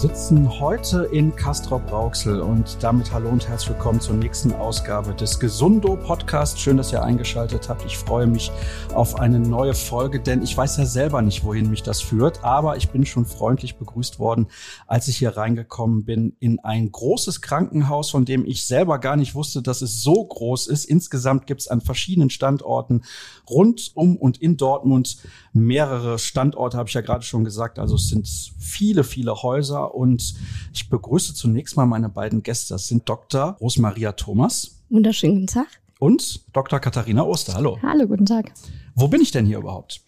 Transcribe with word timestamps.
Sitzen 0.00 0.60
heute 0.60 1.08
in 1.10 1.34
Castrop-Rauxel 1.34 2.40
und 2.40 2.80
damit 2.80 3.12
hallo 3.12 3.30
und 3.30 3.48
herzlich 3.48 3.70
willkommen 3.70 4.00
zur 4.00 4.14
nächsten 4.14 4.52
Ausgabe 4.52 5.12
des 5.12 5.40
Gesundo 5.40 5.96
Podcast. 5.96 6.60
Schön, 6.60 6.76
dass 6.76 6.92
ihr 6.92 7.02
eingeschaltet 7.02 7.68
habt. 7.68 7.84
Ich 7.84 7.98
freue 7.98 8.28
mich 8.28 8.52
auf 8.94 9.18
eine 9.18 9.40
neue 9.40 9.74
Folge, 9.74 10.20
denn 10.20 10.40
ich 10.44 10.56
weiß 10.56 10.76
ja 10.76 10.86
selber 10.86 11.20
nicht, 11.20 11.42
wohin 11.42 11.68
mich 11.68 11.82
das 11.82 12.00
führt, 12.00 12.44
aber 12.44 12.76
ich 12.76 12.90
bin 12.90 13.04
schon 13.06 13.26
freundlich 13.26 13.74
begrüßt 13.74 14.20
worden, 14.20 14.46
als 14.86 15.08
ich 15.08 15.16
hier 15.16 15.36
reingekommen 15.36 16.04
bin 16.04 16.36
in 16.38 16.60
ein 16.60 16.92
großes 16.92 17.40
Krankenhaus, 17.40 18.12
von 18.12 18.24
dem 18.24 18.44
ich 18.44 18.68
selber 18.68 19.00
gar 19.00 19.16
nicht 19.16 19.34
wusste, 19.34 19.62
dass 19.62 19.82
es 19.82 20.00
so 20.00 20.24
groß 20.24 20.68
ist. 20.68 20.84
Insgesamt 20.84 21.48
gibt 21.48 21.62
es 21.62 21.66
an 21.66 21.80
verschiedenen 21.80 22.30
Standorten 22.30 23.02
rund 23.50 23.90
um 23.96 24.16
und 24.16 24.38
in 24.40 24.56
Dortmund 24.56 25.16
mehrere 25.52 26.20
Standorte, 26.20 26.76
habe 26.76 26.88
ich 26.88 26.94
ja 26.94 27.00
gerade 27.00 27.24
schon 27.24 27.42
gesagt. 27.42 27.80
Also 27.80 27.96
es 27.96 28.06
sind 28.06 28.28
viele, 28.60 29.02
viele 29.02 29.42
Häuser 29.42 29.87
und 29.94 30.34
ich 30.72 30.88
begrüße 30.88 31.34
zunächst 31.34 31.76
mal 31.76 31.86
meine 31.86 32.08
beiden 32.08 32.42
Gäste. 32.42 32.74
Das 32.74 32.88
sind 32.88 33.08
Dr. 33.08 33.56
Rosmaria 33.60 34.12
Thomas. 34.12 34.82
Wunderschönen 34.88 35.34
guten 35.34 35.46
Tag. 35.46 35.68
Und 35.98 36.44
Dr. 36.52 36.78
Katharina 36.78 37.24
Oster. 37.24 37.54
Hallo. 37.54 37.78
Hallo, 37.82 38.06
guten 38.06 38.26
Tag. 38.26 38.52
Wo 38.94 39.08
bin 39.08 39.20
ich 39.20 39.30
denn 39.30 39.46
hier 39.46 39.58
überhaupt? 39.58 40.00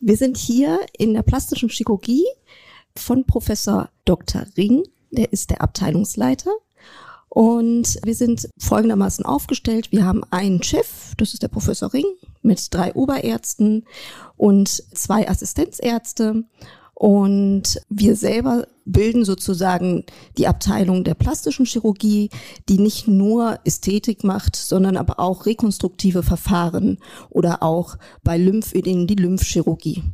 Wir 0.00 0.16
sind 0.16 0.36
hier 0.36 0.80
in 0.98 1.14
der 1.14 1.22
plastischen 1.22 1.68
Chirurgie 1.68 2.24
von 2.96 3.24
Professor 3.24 3.88
Dr. 4.04 4.46
Ring. 4.56 4.82
Der 5.10 5.32
ist 5.32 5.50
der 5.50 5.62
Abteilungsleiter. 5.62 6.50
Und 7.28 7.98
wir 8.04 8.14
sind 8.14 8.50
folgendermaßen 8.58 9.24
aufgestellt. 9.24 9.90
Wir 9.90 10.04
haben 10.04 10.22
einen 10.30 10.62
Chef, 10.62 11.14
das 11.16 11.32
ist 11.32 11.42
der 11.42 11.48
Professor 11.48 11.90
Ring, 11.94 12.04
mit 12.42 12.74
drei 12.74 12.92
Oberärzten 12.94 13.86
und 14.36 14.68
zwei 14.68 15.26
Assistenzärzte. 15.26 16.44
Und 17.02 17.80
wir 17.88 18.14
selber 18.14 18.68
bilden 18.84 19.24
sozusagen 19.24 20.04
die 20.38 20.46
Abteilung 20.46 21.02
der 21.02 21.14
plastischen 21.14 21.66
Chirurgie, 21.66 22.30
die 22.68 22.78
nicht 22.78 23.08
nur 23.08 23.58
Ästhetik 23.64 24.22
macht, 24.22 24.54
sondern 24.54 24.96
aber 24.96 25.18
auch 25.18 25.44
rekonstruktive 25.44 26.22
Verfahren 26.22 26.98
oder 27.28 27.64
auch 27.64 27.96
bei 28.22 28.38
Lymphödem 28.38 29.08
die 29.08 29.16
Lymphchirurgie. 29.16 30.04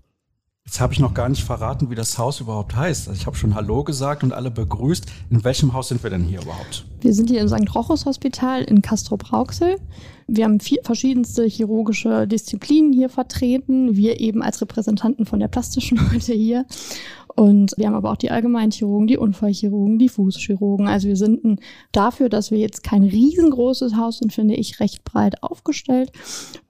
Jetzt 0.69 0.83
habe 0.83 0.92
ich 0.92 1.00
noch 1.00 1.14
gar 1.14 1.30
nicht 1.30 1.44
verraten, 1.44 1.88
wie 1.88 1.94
das 1.94 2.19
Haus 2.19 2.41
überhaupt 2.41 2.77
heißt. 2.77 3.08
Also 3.08 3.19
ich 3.19 3.27
habe 3.27 3.34
schon 3.34 3.55
Hallo 3.55 3.84
gesagt 3.84 4.22
und 4.22 4.34
alle 4.34 4.50
begrüßt. 4.50 5.06
In 5.30 5.42
welchem 5.42 5.72
Haus 5.72 5.88
sind 5.88 6.02
wir 6.02 6.10
denn 6.10 6.25
hier 6.25 6.42
überhaupt? 6.42 6.84
Wir 7.00 7.14
sind 7.14 7.30
hier 7.30 7.41
im 7.41 7.48
St. 7.48 7.75
Rochus 7.75 8.05
Hospital 8.05 8.64
in 8.64 8.83
Castrop-Rauxel. 8.83 9.77
Wir 10.27 10.44
haben 10.44 10.60
vier 10.60 10.80
verschiedenste 10.84 11.47
chirurgische 11.47 12.28
Disziplinen 12.28 12.92
hier 12.92 13.08
vertreten. 13.08 13.97
Wir 13.97 14.20
eben 14.20 14.42
als 14.42 14.60
Repräsentanten 14.60 15.25
von 15.25 15.41
der 15.41 15.48
plastischen 15.48 16.10
heute 16.12 16.34
hier. 16.34 16.66
Und 17.34 17.72
wir 17.78 17.86
haben 17.86 17.94
aber 17.94 18.10
auch 18.10 18.16
die 18.16 18.30
Allgemeinchirurgen, 18.30 19.06
die 19.06 19.16
Unfallchirurgen, 19.16 19.98
die 19.98 20.10
Fußchirurgen. 20.10 20.86
Also 20.86 21.08
wir 21.08 21.16
sind 21.16 21.60
dafür, 21.92 22.28
dass 22.28 22.50
wir 22.50 22.58
jetzt 22.58 22.82
kein 22.82 23.05
riesengroßes 23.05 23.97
Haus 23.97 24.19
sind, 24.19 24.34
finde 24.34 24.56
ich, 24.56 24.80
recht 24.80 25.03
breit 25.05 25.42
aufgestellt. 25.42 26.12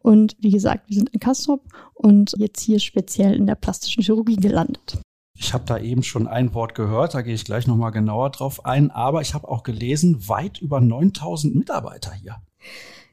Und 0.08 0.36
wie 0.38 0.52
gesagt, 0.52 0.88
wir 0.88 0.96
sind 0.96 1.10
in 1.10 1.20
Kastrop 1.20 1.60
und 1.92 2.32
jetzt 2.38 2.62
hier 2.62 2.80
speziell 2.80 3.34
in 3.34 3.46
der 3.46 3.56
plastischen 3.56 4.02
Chirurgie 4.02 4.36
gelandet. 4.36 4.96
Ich 5.36 5.52
habe 5.52 5.64
da 5.66 5.76
eben 5.76 6.02
schon 6.02 6.26
ein 6.26 6.54
Wort 6.54 6.74
gehört, 6.74 7.12
da 7.12 7.20
gehe 7.20 7.34
ich 7.34 7.44
gleich 7.44 7.66
nochmal 7.66 7.92
genauer 7.92 8.30
drauf 8.30 8.64
ein. 8.64 8.90
Aber 8.90 9.20
ich 9.20 9.34
habe 9.34 9.46
auch 9.46 9.64
gelesen, 9.64 10.26
weit 10.26 10.62
über 10.62 10.80
9000 10.80 11.54
Mitarbeiter 11.54 12.14
hier. 12.14 12.36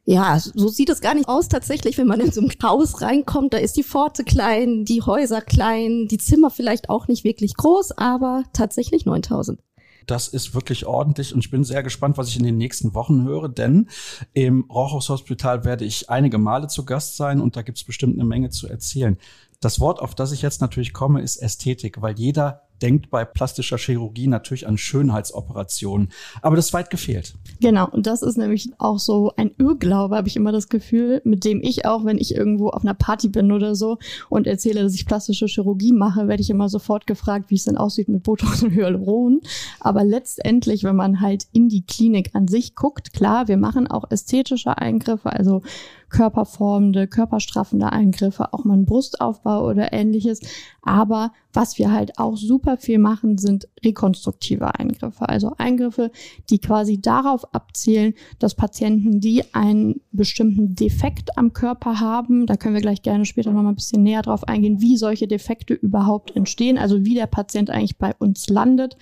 Ja, 0.05 0.39
so 0.39 0.69
sieht 0.69 0.89
es 0.89 1.01
gar 1.01 1.15
nicht 1.15 1.27
aus 1.27 1.49
tatsächlich, 1.49 1.97
wenn 1.97 2.07
man 2.07 2.21
in 2.21 2.31
so 2.31 2.39
ein 2.39 2.53
Haus 2.63 3.01
reinkommt. 3.01 3.53
Da 3.53 3.57
ist 3.57 3.75
die 3.75 3.83
Pforte 3.83 4.23
klein, 4.23 4.85
die 4.85 5.01
Häuser 5.01 5.41
klein, 5.41 6.07
die 6.09 6.17
Zimmer 6.17 6.49
vielleicht 6.49 6.89
auch 6.89 7.09
nicht 7.09 7.25
wirklich 7.25 7.55
groß, 7.55 7.91
aber 7.97 8.45
tatsächlich 8.53 9.05
9000. 9.05 9.59
Das 10.05 10.27
ist 10.27 10.53
wirklich 10.53 10.85
ordentlich 10.85 11.33
und 11.33 11.39
ich 11.39 11.51
bin 11.51 11.63
sehr 11.63 11.83
gespannt, 11.83 12.17
was 12.17 12.29
ich 12.29 12.37
in 12.37 12.43
den 12.43 12.57
nächsten 12.57 12.93
Wochen 12.93 13.23
höre, 13.23 13.49
denn 13.49 13.89
im 14.33 14.65
Rochhaus 14.69 15.09
Hospital 15.09 15.65
werde 15.65 15.85
ich 15.85 16.09
einige 16.09 16.37
Male 16.37 16.67
zu 16.67 16.85
Gast 16.85 17.17
sein 17.17 17.41
und 17.41 17.55
da 17.55 17.61
gibt 17.61 17.77
es 17.77 17.83
bestimmt 17.83 18.13
eine 18.13 18.25
Menge 18.27 18.49
zu 18.49 18.67
erzählen. 18.67 19.17
Das 19.61 19.79
Wort, 19.79 19.99
auf 19.99 20.15
das 20.15 20.31
ich 20.31 20.41
jetzt 20.41 20.61
natürlich 20.61 20.93
komme, 20.93 21.21
ist 21.21 21.37
Ästhetik, 21.37 22.01
weil 22.01 22.19
jeder 22.19 22.65
denkt 22.81 23.09
bei 23.09 23.25
plastischer 23.25 23.77
Chirurgie 23.77 24.27
natürlich 24.27 24.67
an 24.67 24.77
Schönheitsoperationen. 24.77 26.09
Aber 26.41 26.55
das 26.55 26.67
ist 26.67 26.73
weit 26.73 26.89
gefehlt. 26.89 27.35
Genau, 27.61 27.89
und 27.89 28.05
das 28.05 28.21
ist 28.21 28.37
nämlich 28.37 28.69
auch 28.77 28.99
so 28.99 29.31
ein 29.37 29.51
Irrglaube, 29.57 30.15
habe 30.15 30.27
ich 30.27 30.35
immer 30.35 30.51
das 30.51 30.69
Gefühl, 30.69 31.21
mit 31.23 31.45
dem 31.45 31.61
ich 31.63 31.85
auch, 31.85 32.05
wenn 32.05 32.17
ich 32.17 32.35
irgendwo 32.35 32.69
auf 32.69 32.83
einer 32.83 32.93
Party 32.93 33.29
bin 33.29 33.51
oder 33.51 33.75
so 33.75 33.97
und 34.29 34.45
erzähle, 34.45 34.83
dass 34.83 34.93
ich 34.93 35.05
plastische 35.05 35.47
Chirurgie 35.47 35.93
mache, 35.93 36.27
werde 36.27 36.41
ich 36.41 36.49
immer 36.49 36.69
sofort 36.69 37.07
gefragt, 37.07 37.49
wie 37.49 37.55
es 37.55 37.63
denn 37.63 37.77
aussieht 37.77 38.09
mit 38.09 38.23
Botox 38.23 38.63
und 38.63 38.71
Hyaluron. 38.71 39.41
Aber 39.85 40.03
letztendlich, 40.03 40.83
wenn 40.83 40.95
man 40.95 41.21
halt 41.21 41.45
in 41.51 41.69
die 41.69 41.85
Klinik 41.85 42.31
an 42.33 42.47
sich 42.47 42.73
guckt, 42.73 43.13
klar, 43.13 43.47
wir 43.47 43.57
machen 43.57 43.85
auch 43.85 44.09
ästhetische 44.09 44.79
Eingriffe, 44.79 45.31
also 45.31 45.61
körperformende, 46.09 47.07
körperstraffende 47.07 47.91
Eingriffe, 47.91 48.53
auch 48.53 48.63
mal 48.63 48.73
einen 48.73 48.85
Brustaufbau 48.85 49.67
oder 49.67 49.93
ähnliches. 49.93 50.41
Aber 50.81 51.31
was 51.51 51.79
wir 51.79 51.91
halt 51.91 52.19
auch 52.19 52.37
super 52.37 52.77
viel 52.77 52.99
machen, 52.99 53.37
sind 53.37 53.67
rekonstruktive 53.83 54.75
Eingriffe. 54.75 55.27
Also 55.27 55.53
Eingriffe, 55.57 56.11
die 56.49 56.59
quasi 56.59 57.01
darauf 57.01 57.53
abzielen, 57.53 58.13
dass 58.39 58.55
Patienten, 58.55 59.19
die 59.19 59.43
einen 59.53 60.01
bestimmten 60.11 60.75
Defekt 60.75 61.37
am 61.37 61.53
Körper 61.53 61.99
haben, 61.99 62.45
da 62.45 62.55
können 62.55 62.75
wir 62.75 62.81
gleich 62.81 63.01
gerne 63.01 63.25
später 63.25 63.51
noch 63.51 63.63
mal 63.63 63.69
ein 63.69 63.75
bisschen 63.75 64.03
näher 64.03 64.21
drauf 64.21 64.47
eingehen, 64.47 64.81
wie 64.81 64.97
solche 64.97 65.27
Defekte 65.27 65.73
überhaupt 65.73 66.35
entstehen, 66.35 66.77
also 66.77 67.03
wie 67.03 67.15
der 67.15 67.27
Patient 67.27 67.69
eigentlich 67.69 67.97
bei 67.97 68.13
uns 68.19 68.47
landet. 68.49 68.97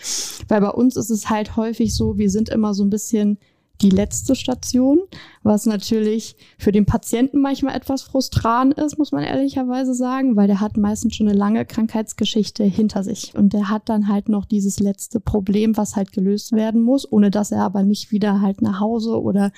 Weil 0.47 0.61
bei 0.61 0.69
uns 0.69 0.95
ist 0.95 1.09
es 1.09 1.29
halt 1.29 1.55
häufig 1.57 1.95
so, 1.95 2.17
wir 2.17 2.29
sind 2.29 2.49
immer 2.49 2.73
so 2.73 2.83
ein 2.83 2.89
bisschen 2.89 3.39
die 3.83 3.89
letzte 3.89 4.35
Station, 4.35 5.01
was 5.43 5.65
natürlich 5.65 6.35
für 6.57 6.71
den 6.71 6.85
Patienten 6.85 7.41
manchmal 7.41 7.75
etwas 7.75 8.01
frustrant 8.01 8.73
ist, 8.75 8.97
muss 8.97 9.11
man 9.11 9.23
ehrlicherweise 9.23 9.93
sagen, 9.93 10.35
weil 10.35 10.47
der 10.47 10.61
hat 10.61 10.77
meistens 10.77 11.15
schon 11.15 11.27
eine 11.27 11.37
lange 11.37 11.65
Krankheitsgeschichte 11.65 12.63
hinter 12.63 13.03
sich 13.03 13.35
und 13.35 13.53
der 13.53 13.69
hat 13.69 13.89
dann 13.89 14.07
halt 14.07 14.29
noch 14.29 14.45
dieses 14.45 14.79
letzte 14.79 15.19
Problem, 15.19 15.77
was 15.77 15.95
halt 15.95 16.13
gelöst 16.13 16.53
werden 16.53 16.81
muss, 16.81 17.11
ohne 17.11 17.29
dass 17.29 17.51
er 17.51 17.63
aber 17.63 17.83
nicht 17.83 18.11
wieder 18.11 18.41
halt 18.41 18.61
nach 18.61 18.79
Hause 18.79 19.21
oder 19.21 19.51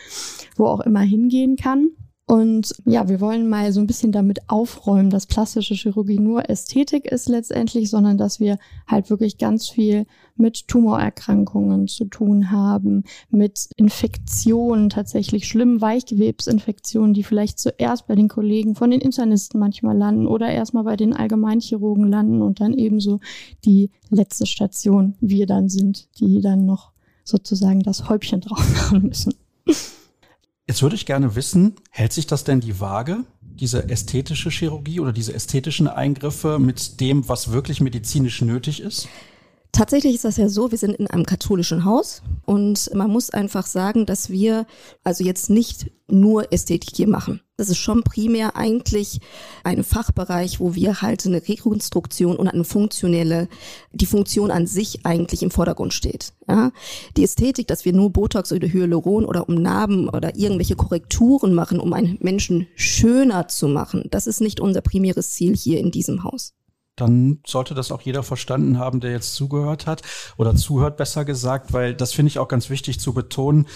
wo 0.58 0.66
auch 0.66 0.82
immer 0.82 1.02
hingehen 1.02 1.56
kann. 1.56 1.92
Und 2.28 2.74
ja, 2.86 3.08
wir 3.08 3.22
wollen 3.22 3.48
mal 3.48 3.72
so 3.72 3.80
ein 3.80 3.86
bisschen 3.86 4.12
damit 4.12 4.50
aufräumen, 4.50 5.12
dass 5.12 5.28
plastische 5.28 5.76
Chirurgie 5.76 6.18
nur 6.18 6.50
Ästhetik 6.50 7.06
ist 7.06 7.30
letztendlich, 7.30 7.92
sondern 7.92 8.18
dass 8.18 8.40
wir 8.40 8.58
halt 8.88 9.12
wirklich 9.12 9.38
ganz 9.38 9.70
viel 9.70 10.08
mit 10.36 10.68
Tumorerkrankungen 10.68 11.88
zu 11.88 12.06
tun 12.06 12.50
haben, 12.50 13.04
mit 13.30 13.70
Infektionen, 13.76 14.90
tatsächlich 14.90 15.48
schlimmen 15.48 15.82
Weichgewebsinfektionen, 15.82 17.14
die 17.14 17.24
vielleicht 17.24 17.60
zuerst 17.60 18.08
bei 18.08 18.16
den 18.16 18.28
Kollegen 18.28 18.74
von 18.74 18.90
den 18.90 19.02
Internisten 19.02 19.60
manchmal 19.60 19.96
landen 19.96 20.26
oder 20.26 20.50
erstmal 20.50 20.84
bei 20.84 20.96
den 20.96 21.14
Allgemeinchirurgen 21.14 22.08
landen 22.08 22.42
und 22.42 22.60
dann 22.60 22.74
ebenso 22.74 23.20
die 23.66 23.92
letzte 24.10 24.48
Station 24.48 25.14
wir 25.22 25.46
dann 25.46 25.70
sind, 25.70 26.10
die 26.20 26.42
dann 26.42 26.66
noch 26.66 26.92
sozusagen 27.24 27.82
das 27.82 28.10
Häubchen 28.10 28.42
drauf 28.42 28.68
machen 28.74 29.04
müssen. 29.04 29.36
Jetzt 30.68 30.82
würde 30.82 30.96
ich 30.96 31.06
gerne 31.06 31.36
wissen, 31.36 31.76
hält 31.92 32.12
sich 32.12 32.26
das 32.26 32.44
denn 32.44 32.60
die 32.60 32.80
Waage, 32.80 33.24
diese 33.42 33.88
ästhetische 33.88 34.50
Chirurgie 34.50 35.00
oder 35.00 35.14
diese 35.14 35.34
ästhetischen 35.34 35.88
Eingriffe 35.88 36.58
mit 36.58 37.00
dem, 37.00 37.30
was 37.30 37.52
wirklich 37.52 37.82
medizinisch 37.82 38.42
nötig 38.42 38.82
ist? 38.82 39.08
Tatsächlich 39.76 40.16
ist 40.16 40.24
das 40.24 40.38
ja 40.38 40.48
so, 40.48 40.72
wir 40.72 40.78
sind 40.78 40.96
in 40.96 41.08
einem 41.08 41.26
katholischen 41.26 41.84
Haus 41.84 42.22
und 42.46 42.90
man 42.94 43.12
muss 43.12 43.30
einfach 43.30 43.66
sagen, 43.66 44.06
dass 44.06 44.30
wir 44.30 44.66
also 45.04 45.26
jetzt 45.26 45.50
nicht 45.50 45.92
nur 46.08 46.54
Ästhetik 46.54 46.96
hier 46.96 47.10
machen. 47.10 47.42
Das 47.58 47.68
ist 47.68 47.80
schon 47.80 48.02
primär 48.04 48.56
eigentlich 48.56 49.20
ein 49.66 49.84
Fachbereich, 49.84 50.62
wo 50.62 50.76
wir 50.76 51.02
halt 51.02 51.26
eine 51.26 51.46
Rekonstruktion 51.46 52.38
und 52.38 52.48
eine 52.48 52.64
funktionelle, 52.64 53.50
die 53.92 54.06
Funktion 54.06 54.50
an 54.50 54.66
sich 54.66 55.06
eigentlich 55.06 55.44
im 55.44 55.52
Vordergrund 55.52 55.94
steht. 55.94 56.32
Ja? 56.48 56.72
Die 57.18 57.26
Ästhetik, 57.26 57.68
dass 57.68 57.84
wir 57.84 57.92
nur 57.92 58.14
Botox 58.14 58.54
oder 58.54 58.70
Hyaluron 58.70 59.26
oder 59.26 59.50
um 59.50 59.56
Narben 59.56 60.08
oder 60.08 60.38
irgendwelche 60.38 60.78
Korrekturen 60.78 61.54
machen, 61.54 61.82
um 61.82 61.92
einen 61.92 62.18
Menschen 62.22 62.68
schöner 62.76 63.50
zu 63.50 63.68
machen, 63.68 64.06
das 64.10 64.26
ist 64.26 64.40
nicht 64.40 64.62
unser 64.62 64.80
primäres 64.80 65.32
Ziel 65.32 65.54
hier 65.54 65.80
in 65.82 65.92
diesem 65.92 66.24
Haus 66.24 66.54
dann 66.96 67.40
sollte 67.46 67.74
das 67.74 67.92
auch 67.92 68.02
jeder 68.02 68.24
verstanden 68.24 68.80
haben, 68.80 69.00
der 69.00 69.12
jetzt 69.12 69.36
zugehört 69.36 69.88
hat 69.88 70.02
oder 70.38 70.56
zuhört, 70.56 70.98
besser 70.98 71.26
gesagt, 71.26 71.74
weil 71.74 71.94
das 71.94 72.14
finde 72.14 72.30
ich 72.30 72.40
auch 72.40 72.48
ganz 72.48 72.70
wichtig 72.70 73.00
zu 73.00 73.14
betonen. 73.14 73.68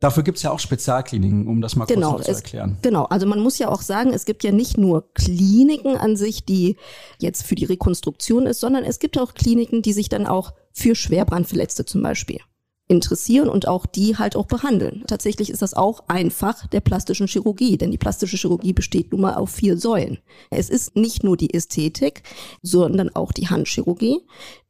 Dafür 0.00 0.24
gibt 0.24 0.38
es 0.38 0.42
ja 0.42 0.50
auch 0.50 0.58
Spezialkliniken, 0.58 1.46
um 1.46 1.60
das 1.60 1.76
mal 1.76 1.84
genau, 1.84 2.14
kurz 2.14 2.24
zu 2.24 2.32
erklären. 2.32 2.72
Es, 2.76 2.82
genau, 2.82 3.04
also 3.04 3.24
man 3.24 3.38
muss 3.38 3.58
ja 3.58 3.68
auch 3.68 3.82
sagen, 3.82 4.12
es 4.12 4.24
gibt 4.24 4.42
ja 4.42 4.50
nicht 4.50 4.76
nur 4.76 5.12
Kliniken 5.14 5.96
an 5.96 6.16
sich, 6.16 6.44
die 6.44 6.76
jetzt 7.18 7.44
für 7.44 7.54
die 7.54 7.66
Rekonstruktion 7.66 8.46
ist, 8.46 8.58
sondern 8.58 8.82
es 8.82 8.98
gibt 8.98 9.16
auch 9.16 9.34
Kliniken, 9.34 9.80
die 9.80 9.92
sich 9.92 10.08
dann 10.08 10.26
auch 10.26 10.54
für 10.72 10.96
Schwerbrandverletzte 10.96 11.84
zum 11.84 12.02
Beispiel 12.02 12.40
interessieren 12.92 13.48
und 13.48 13.66
auch 13.66 13.86
die 13.86 14.18
halt 14.18 14.36
auch 14.36 14.46
behandeln. 14.46 15.02
Tatsächlich 15.06 15.48
ist 15.48 15.62
das 15.62 15.72
auch 15.72 16.04
ein 16.08 16.30
Fach 16.30 16.66
der 16.66 16.80
plastischen 16.80 17.26
Chirurgie, 17.26 17.78
denn 17.78 17.90
die 17.90 17.98
plastische 17.98 18.36
Chirurgie 18.36 18.74
besteht 18.74 19.12
nun 19.12 19.22
mal 19.22 19.34
auf 19.34 19.50
vier 19.50 19.78
Säulen. 19.78 20.18
Es 20.50 20.68
ist 20.68 20.94
nicht 20.94 21.24
nur 21.24 21.38
die 21.38 21.54
Ästhetik, 21.54 22.22
sondern 22.60 23.08
auch 23.16 23.32
die 23.32 23.48
Handchirurgie, 23.48 24.18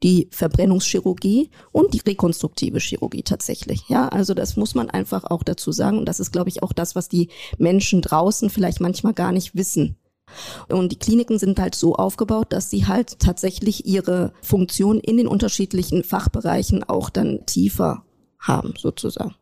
die 0.03 0.29
Verbrennungschirurgie 0.31 1.49
und 1.73 1.93
die 1.93 1.99
rekonstruktive 1.99 2.79
Chirurgie 2.79 3.23
tatsächlich. 3.23 3.89
Ja, 3.89 4.07
also 4.07 4.33
das 4.33 4.55
muss 4.55 4.73
man 4.73 4.89
einfach 4.89 5.25
auch 5.25 5.43
dazu 5.43 5.73
sagen 5.73 5.97
und 5.97 6.05
das 6.05 6.21
ist, 6.21 6.31
glaube 6.31 6.49
ich, 6.49 6.63
auch 6.63 6.71
das, 6.71 6.95
was 6.95 7.09
die 7.09 7.27
Menschen 7.57 8.01
draußen 8.01 8.49
vielleicht 8.49 8.79
manchmal 8.79 9.13
gar 9.13 9.33
nicht 9.33 9.53
wissen. 9.55 9.97
Und 10.69 10.91
die 10.91 10.99
Kliniken 10.99 11.37
sind 11.39 11.59
halt 11.59 11.75
so 11.75 11.95
aufgebaut, 11.95 12.47
dass 12.49 12.69
sie 12.69 12.87
halt 12.87 13.19
tatsächlich 13.19 13.85
ihre 13.85 14.33
Funktion 14.41 14.99
in 14.99 15.17
den 15.17 15.27
unterschiedlichen 15.27 16.03
Fachbereichen 16.03 16.83
auch 16.83 17.09
dann 17.09 17.45
tiefer 17.45 18.05
haben, 18.43 18.73
sozusagen. 18.77 19.35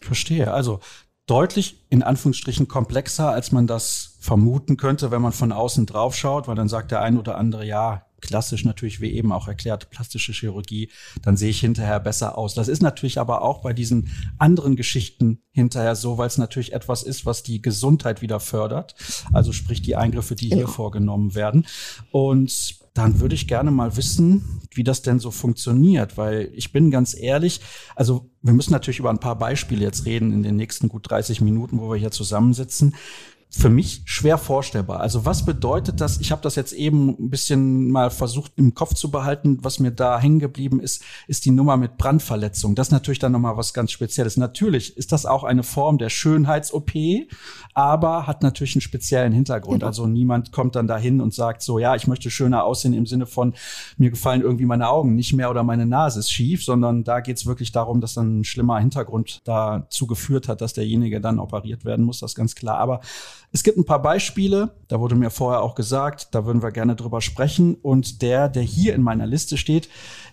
Verstehe. 0.00 0.52
Also 0.52 0.80
deutlich 1.26 1.84
in 1.88 2.02
Anführungsstrichen 2.02 2.68
komplexer, 2.68 3.30
als 3.30 3.52
man 3.52 3.66
das 3.66 4.16
vermuten 4.20 4.76
könnte, 4.76 5.10
wenn 5.10 5.22
man 5.22 5.32
von 5.32 5.52
außen 5.52 5.86
drauf 5.86 6.16
schaut, 6.16 6.48
weil 6.48 6.54
dann 6.54 6.68
sagt 6.68 6.90
der 6.90 7.02
ein 7.02 7.18
oder 7.18 7.36
andere, 7.36 7.64
ja, 7.64 8.02
klassisch 8.20 8.64
natürlich, 8.64 9.00
wie 9.00 9.12
eben 9.12 9.30
auch 9.30 9.46
erklärt, 9.46 9.90
plastische 9.90 10.32
Chirurgie, 10.32 10.90
dann 11.22 11.36
sehe 11.36 11.50
ich 11.50 11.60
hinterher 11.60 12.00
besser 12.00 12.38
aus. 12.38 12.54
Das 12.54 12.68
ist 12.68 12.82
natürlich 12.82 13.18
aber 13.18 13.42
auch 13.42 13.60
bei 13.60 13.72
diesen 13.72 14.10
anderen 14.38 14.74
Geschichten 14.74 15.42
hinterher 15.52 15.94
so, 15.96 16.18
weil 16.18 16.26
es 16.26 16.38
natürlich 16.38 16.72
etwas 16.72 17.02
ist, 17.02 17.26
was 17.26 17.42
die 17.42 17.60
Gesundheit 17.60 18.22
wieder 18.22 18.40
fördert. 18.40 18.94
Also 19.32 19.52
sprich 19.52 19.82
die 19.82 19.96
Eingriffe, 19.96 20.34
die 20.34 20.48
hier 20.48 20.58
ja. 20.58 20.66
vorgenommen 20.66 21.34
werden. 21.34 21.66
Und 22.10 22.85
dann 22.96 23.20
würde 23.20 23.34
ich 23.34 23.46
gerne 23.46 23.70
mal 23.70 23.96
wissen, 23.96 24.60
wie 24.72 24.84
das 24.84 25.02
denn 25.02 25.18
so 25.18 25.30
funktioniert, 25.30 26.16
weil 26.16 26.50
ich 26.54 26.72
bin 26.72 26.90
ganz 26.90 27.16
ehrlich, 27.18 27.60
also 27.94 28.30
wir 28.42 28.52
müssen 28.52 28.72
natürlich 28.72 28.98
über 28.98 29.10
ein 29.10 29.20
paar 29.20 29.38
Beispiele 29.38 29.82
jetzt 29.82 30.06
reden 30.06 30.32
in 30.32 30.42
den 30.42 30.56
nächsten 30.56 30.88
gut 30.88 31.10
30 31.10 31.40
Minuten, 31.40 31.78
wo 31.80 31.90
wir 31.90 31.96
hier 31.96 32.10
zusammensitzen 32.10 32.94
für 33.56 33.70
mich 33.70 34.02
schwer 34.04 34.38
vorstellbar. 34.38 35.00
Also 35.00 35.24
was 35.24 35.44
bedeutet 35.44 36.00
das? 36.00 36.20
Ich 36.20 36.30
habe 36.30 36.42
das 36.42 36.56
jetzt 36.56 36.72
eben 36.72 37.08
ein 37.18 37.30
bisschen 37.30 37.90
mal 37.90 38.10
versucht 38.10 38.52
im 38.56 38.74
Kopf 38.74 38.94
zu 38.94 39.10
behalten. 39.10 39.58
Was 39.62 39.80
mir 39.80 39.90
da 39.90 40.20
hängen 40.20 40.38
geblieben 40.38 40.78
ist, 40.78 41.02
ist 41.26 41.44
die 41.44 41.50
Nummer 41.50 41.76
mit 41.76 41.96
Brandverletzung. 41.96 42.74
Das 42.74 42.88
ist 42.88 42.92
natürlich 42.92 43.18
dann 43.18 43.32
nochmal 43.32 43.56
was 43.56 43.72
ganz 43.72 43.92
Spezielles. 43.92 44.36
Natürlich 44.36 44.96
ist 44.96 45.12
das 45.12 45.24
auch 45.24 45.42
eine 45.42 45.62
Form 45.62 45.98
der 45.98 46.10
Schönheits-OP, 46.10 46.92
aber 47.72 48.26
hat 48.26 48.42
natürlich 48.42 48.74
einen 48.74 48.82
speziellen 48.82 49.32
Hintergrund. 49.32 49.80
Genau. 49.80 49.86
Also 49.86 50.06
niemand 50.06 50.52
kommt 50.52 50.76
dann 50.76 50.86
dahin 50.86 51.20
und 51.20 51.32
sagt 51.32 51.62
so, 51.62 51.78
ja, 51.78 51.94
ich 51.94 52.06
möchte 52.06 52.30
schöner 52.30 52.64
aussehen 52.64 52.92
im 52.92 53.06
Sinne 53.06 53.26
von, 53.26 53.54
mir 53.96 54.10
gefallen 54.10 54.42
irgendwie 54.42 54.66
meine 54.66 54.88
Augen 54.88 55.14
nicht 55.14 55.32
mehr 55.32 55.50
oder 55.50 55.62
meine 55.62 55.86
Nase 55.86 56.20
ist 56.20 56.30
schief, 56.30 56.62
sondern 56.64 57.04
da 57.04 57.20
geht 57.20 57.38
es 57.38 57.46
wirklich 57.46 57.72
darum, 57.72 58.00
dass 58.00 58.14
dann 58.14 58.40
ein 58.40 58.44
schlimmer 58.44 58.78
Hintergrund 58.78 59.40
dazu 59.44 60.06
geführt 60.06 60.48
hat, 60.48 60.60
dass 60.60 60.74
derjenige 60.74 61.20
dann 61.20 61.38
operiert 61.38 61.84
werden 61.84 62.04
muss, 62.04 62.20
das 62.20 62.32
ist 62.32 62.36
ganz 62.36 62.54
klar. 62.54 62.78
Aber 62.78 63.00
es 63.52 63.62
gibt 63.62 63.78
ein 63.78 63.84
paar 63.84 64.02
Beispiele, 64.02 64.74
da 64.88 65.00
wurde 65.00 65.14
mir 65.14 65.30
vorher 65.30 65.62
auch 65.62 65.74
gesagt, 65.74 66.34
da 66.34 66.44
würden 66.44 66.62
wir 66.62 66.72
gerne 66.72 66.96
drüber 66.96 67.20
sprechen. 67.20 67.74
Und 67.74 68.22
der, 68.22 68.48
der 68.48 68.62
hier 68.62 68.94
in 68.94 69.02
meiner 69.02 69.26
Liste 69.26 69.56
steht, 69.56 69.88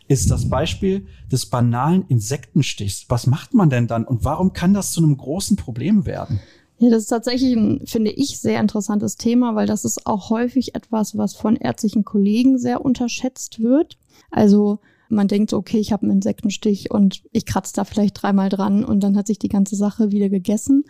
ist 0.08 0.30
das 0.32 0.50
Beispiel 0.50 1.08
des 1.32 1.46
banalen 1.46 2.06
Insektenstichs. 2.10 3.06
Was 3.10 3.28
macht 3.28 3.54
man 3.54 3.70
denn 3.70 3.88
dann 3.88 4.06
und 4.06 4.26
warum 4.26 4.54
kann 4.54 4.74
das 4.74 4.92
zu 4.92 5.02
einem 5.02 5.16
großen 5.16 5.56
Problem 5.56 6.06
werden? 6.06 6.40
Ja, 6.80 6.90
das 6.90 7.04
ist 7.04 7.10
tatsächlich 7.10 7.56
ein, 7.56 7.82
finde 7.86 8.12
ich, 8.12 8.40
sehr 8.40 8.60
interessantes 8.60 9.16
Thema, 9.16 9.56
weil 9.56 9.68
das 9.68 9.86
ist 9.86 10.06
auch 10.06 10.30
häufig 10.30 10.76
etwas, 10.76 11.18
was 11.18 11.34
von 11.34 11.56
ärztlichen 11.56 12.04
Kollegen 12.04 12.58
sehr 12.58 12.84
unterschätzt 12.84 13.62
wird. 13.62 13.98
Also 14.32 14.80
man 15.08 15.28
denkt, 15.28 15.54
okay, 15.54 15.78
ich 15.78 15.94
habe 15.94 16.04
einen 16.04 16.18
Insektenstich 16.18 16.92
und 16.92 17.24
ich 17.32 17.46
kratze 17.46 17.74
da 17.76 17.84
vielleicht 17.84 18.22
dreimal 18.22 18.50
dran 18.50 18.84
und 18.84 19.02
dann 19.02 19.16
hat 19.16 19.28
sich 19.28 19.40
die 19.40 19.50
ganze 19.50 19.76
Sache 19.76 20.12
wieder 20.12 20.30
gegessen. 20.30 20.86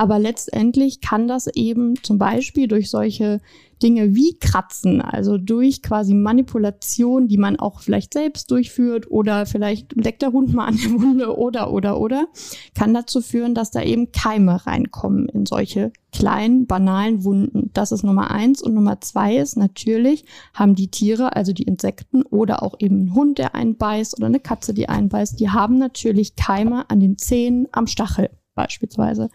Aber 0.00 0.18
letztendlich 0.18 1.02
kann 1.02 1.28
das 1.28 1.46
eben 1.46 1.94
zum 2.02 2.16
Beispiel 2.16 2.68
durch 2.68 2.88
solche 2.88 3.38
Dinge 3.82 4.14
wie 4.14 4.38
Kratzen, 4.38 5.02
also 5.02 5.36
durch 5.36 5.82
quasi 5.82 6.14
Manipulation, 6.14 7.28
die 7.28 7.36
man 7.36 7.60
auch 7.60 7.80
vielleicht 7.80 8.14
selbst 8.14 8.50
durchführt 8.50 9.10
oder 9.10 9.44
vielleicht 9.44 9.94
leckt 9.94 10.22
der 10.22 10.32
Hund 10.32 10.54
mal 10.54 10.68
an 10.68 10.78
der 10.82 10.92
Wunde 10.92 11.36
oder, 11.36 11.70
oder, 11.70 12.00
oder, 12.00 12.28
kann 12.74 12.94
dazu 12.94 13.20
führen, 13.20 13.54
dass 13.54 13.72
da 13.72 13.82
eben 13.82 14.10
Keime 14.10 14.66
reinkommen 14.66 15.28
in 15.28 15.44
solche 15.44 15.92
kleinen, 16.12 16.66
banalen 16.66 17.22
Wunden. 17.22 17.68
Das 17.74 17.92
ist 17.92 18.02
Nummer 18.02 18.30
eins. 18.30 18.62
Und 18.62 18.72
Nummer 18.72 19.02
zwei 19.02 19.36
ist 19.36 19.58
natürlich, 19.58 20.24
haben 20.54 20.76
die 20.76 20.88
Tiere, 20.88 21.36
also 21.36 21.52
die 21.52 21.64
Insekten 21.64 22.22
oder 22.22 22.62
auch 22.62 22.76
eben 22.78 23.04
ein 23.04 23.14
Hund, 23.14 23.36
der 23.36 23.54
einen 23.54 23.76
beißt 23.76 24.16
oder 24.16 24.28
eine 24.28 24.40
Katze, 24.40 24.72
die 24.72 24.88
einen 24.88 25.10
beißt, 25.10 25.38
die 25.38 25.50
haben 25.50 25.76
natürlich 25.76 26.36
Keime 26.36 26.88
an 26.88 27.00
den 27.00 27.18
Zähnen, 27.18 27.68
am 27.72 27.86
Stachel 27.86 28.30
beispielsweise. 28.54 29.30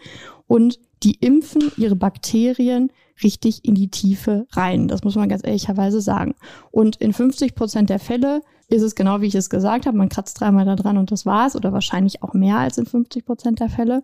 Und 0.48 0.80
die 1.04 1.16
impfen 1.16 1.72
ihre 1.78 1.96
Bakterien 1.96 2.92
richtig 3.24 3.64
in 3.64 3.76
die 3.76 3.90
Tiefe 3.90 4.46
rein. 4.52 4.88
Das 4.88 5.04
muss 5.04 5.16
man 5.16 5.30
ganz 5.30 5.42
ehrlicherweise 5.46 6.02
sagen. 6.02 6.36
Und 6.72 6.98
in 6.98 7.14
50 7.14 7.56
Prozent 7.56 7.90
der 7.90 8.00
Fälle 8.00 8.42
ist 8.68 8.82
es 8.82 8.96
genau 8.96 9.22
wie 9.22 9.28
ich 9.28 9.36
es 9.36 9.50
gesagt 9.50 9.86
habe. 9.86 9.98
Man 9.98 10.10
kratzt 10.10 10.40
dreimal 10.40 10.66
da 10.66 10.76
dran 10.76 10.98
und 10.98 11.12
das 11.12 11.26
war's 11.26 11.56
oder 11.56 11.72
wahrscheinlich 11.72 12.24
auch 12.24 12.34
mehr 12.34 12.58
als 12.58 12.78
in 12.78 12.86
50 12.86 13.26
Prozent 13.26 13.60
der 13.60 13.70
Fälle. 13.70 14.04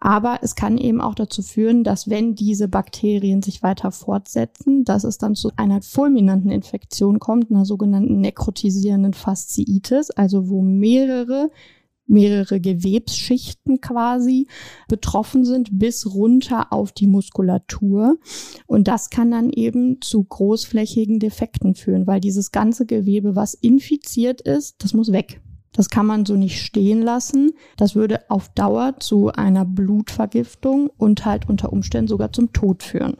Aber 0.00 0.38
es 0.42 0.54
kann 0.54 0.78
eben 0.78 1.00
auch 1.00 1.14
dazu 1.14 1.42
führen, 1.42 1.84
dass 1.84 2.08
wenn 2.08 2.34
diese 2.34 2.66
Bakterien 2.66 3.42
sich 3.42 3.62
weiter 3.62 3.92
fortsetzen, 3.92 4.84
dass 4.84 5.04
es 5.04 5.18
dann 5.18 5.34
zu 5.34 5.50
einer 5.56 5.82
fulminanten 5.82 6.50
Infektion 6.50 7.18
kommt, 7.18 7.50
einer 7.50 7.66
sogenannten 7.66 8.20
nekrotisierenden 8.20 9.12
Fasziitis, 9.12 10.10
also 10.10 10.48
wo 10.48 10.62
mehrere 10.62 11.50
mehrere 12.10 12.60
Gewebsschichten 12.60 13.80
quasi 13.80 14.48
betroffen 14.88 15.44
sind 15.44 15.78
bis 15.78 16.12
runter 16.12 16.72
auf 16.72 16.92
die 16.92 17.06
Muskulatur. 17.06 18.18
Und 18.66 18.88
das 18.88 19.10
kann 19.10 19.30
dann 19.30 19.50
eben 19.50 20.00
zu 20.02 20.22
großflächigen 20.24 21.18
Defekten 21.20 21.74
führen, 21.74 22.06
weil 22.06 22.20
dieses 22.20 22.52
ganze 22.52 22.84
Gewebe, 22.84 23.36
was 23.36 23.54
infiziert 23.54 24.40
ist, 24.40 24.82
das 24.82 24.92
muss 24.92 25.12
weg. 25.12 25.40
Das 25.72 25.88
kann 25.88 26.06
man 26.06 26.26
so 26.26 26.34
nicht 26.34 26.60
stehen 26.60 27.00
lassen. 27.00 27.52
Das 27.76 27.94
würde 27.94 28.28
auf 28.28 28.48
Dauer 28.50 28.96
zu 28.98 29.28
einer 29.32 29.64
Blutvergiftung 29.64 30.90
und 30.96 31.24
halt 31.24 31.48
unter 31.48 31.72
Umständen 31.72 32.08
sogar 32.08 32.32
zum 32.32 32.52
Tod 32.52 32.82
führen. 32.82 33.16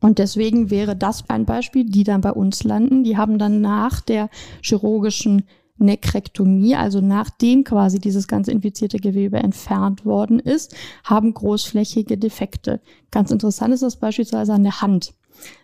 Und 0.00 0.18
deswegen 0.18 0.70
wäre 0.70 0.94
das 0.94 1.28
ein 1.28 1.44
Beispiel, 1.44 1.84
die 1.84 2.04
dann 2.04 2.20
bei 2.20 2.30
uns 2.30 2.62
landen. 2.62 3.02
Die 3.02 3.16
haben 3.16 3.38
dann 3.38 3.60
nach 3.60 4.00
der 4.00 4.28
chirurgischen 4.62 5.44
Nekrektomie, 5.78 6.76
also 6.76 7.00
nachdem 7.00 7.64
quasi 7.64 7.98
dieses 7.98 8.28
ganze 8.28 8.50
infizierte 8.52 8.98
Gewebe 8.98 9.38
entfernt 9.38 10.04
worden 10.04 10.38
ist, 10.38 10.74
haben 11.04 11.34
großflächige 11.34 12.18
Defekte. 12.18 12.80
Ganz 13.10 13.30
interessant 13.30 13.74
ist 13.74 13.82
das 13.82 13.96
beispielsweise 13.96 14.52
an 14.52 14.64
der 14.64 14.80
Hand, 14.80 15.14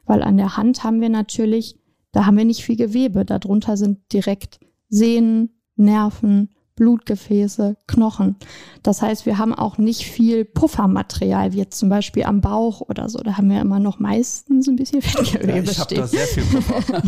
weil 0.06 0.22
an 0.22 0.36
der 0.36 0.56
Hand 0.56 0.84
haben 0.84 1.00
wir 1.00 1.08
natürlich, 1.08 1.76
da 2.12 2.26
haben 2.26 2.36
wir 2.36 2.44
nicht 2.44 2.64
viel 2.64 2.76
Gewebe, 2.76 3.24
darunter 3.24 3.76
sind 3.76 3.98
direkt 4.12 4.60
Sehnen, 4.88 5.50
Nerven, 5.76 6.50
Blutgefäße, 6.76 7.76
Knochen. 7.86 8.36
Das 8.82 9.00
heißt, 9.00 9.26
wir 9.26 9.38
haben 9.38 9.54
auch 9.54 9.78
nicht 9.78 10.02
viel 10.02 10.44
Puffermaterial, 10.44 11.52
wie 11.52 11.58
jetzt 11.58 11.78
zum 11.78 11.88
Beispiel 11.88 12.24
am 12.24 12.40
Bauch 12.40 12.80
oder 12.80 13.08
so. 13.08 13.18
Da 13.18 13.36
haben 13.36 13.48
wir 13.48 13.60
immer 13.60 13.78
noch 13.78 14.00
meistens 14.00 14.66
ein 14.66 14.76
bisschen 14.76 15.02
Fettgewebe 15.02 15.58
ja, 15.58 15.62
ich 15.62 15.78
stehen. 15.78 15.98
Da 15.98 16.06
sehr 16.06 16.26
viel 16.26 16.44
Puffer. 16.44 17.02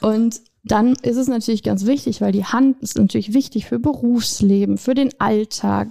Und 0.00 0.40
dann 0.64 0.94
ist 1.02 1.16
es 1.16 1.28
natürlich 1.28 1.62
ganz 1.62 1.84
wichtig, 1.84 2.20
weil 2.20 2.32
die 2.32 2.44
Hand 2.44 2.80
ist 2.80 2.98
natürlich 2.98 3.34
wichtig 3.34 3.66
für 3.66 3.78
Berufsleben, 3.78 4.78
für 4.78 4.94
den 4.94 5.10
Alltag, 5.20 5.90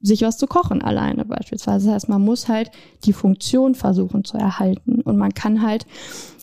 sich 0.00 0.22
was 0.22 0.38
zu 0.38 0.46
kochen 0.46 0.82
alleine 0.82 1.24
beispielsweise. 1.24 1.86
Das 1.86 1.94
heißt, 1.94 2.08
man 2.08 2.22
muss 2.22 2.48
halt 2.48 2.70
die 3.04 3.12
Funktion 3.12 3.74
versuchen 3.74 4.24
zu 4.24 4.38
erhalten 4.38 5.00
und 5.02 5.18
man 5.18 5.34
kann 5.34 5.62
halt 5.62 5.86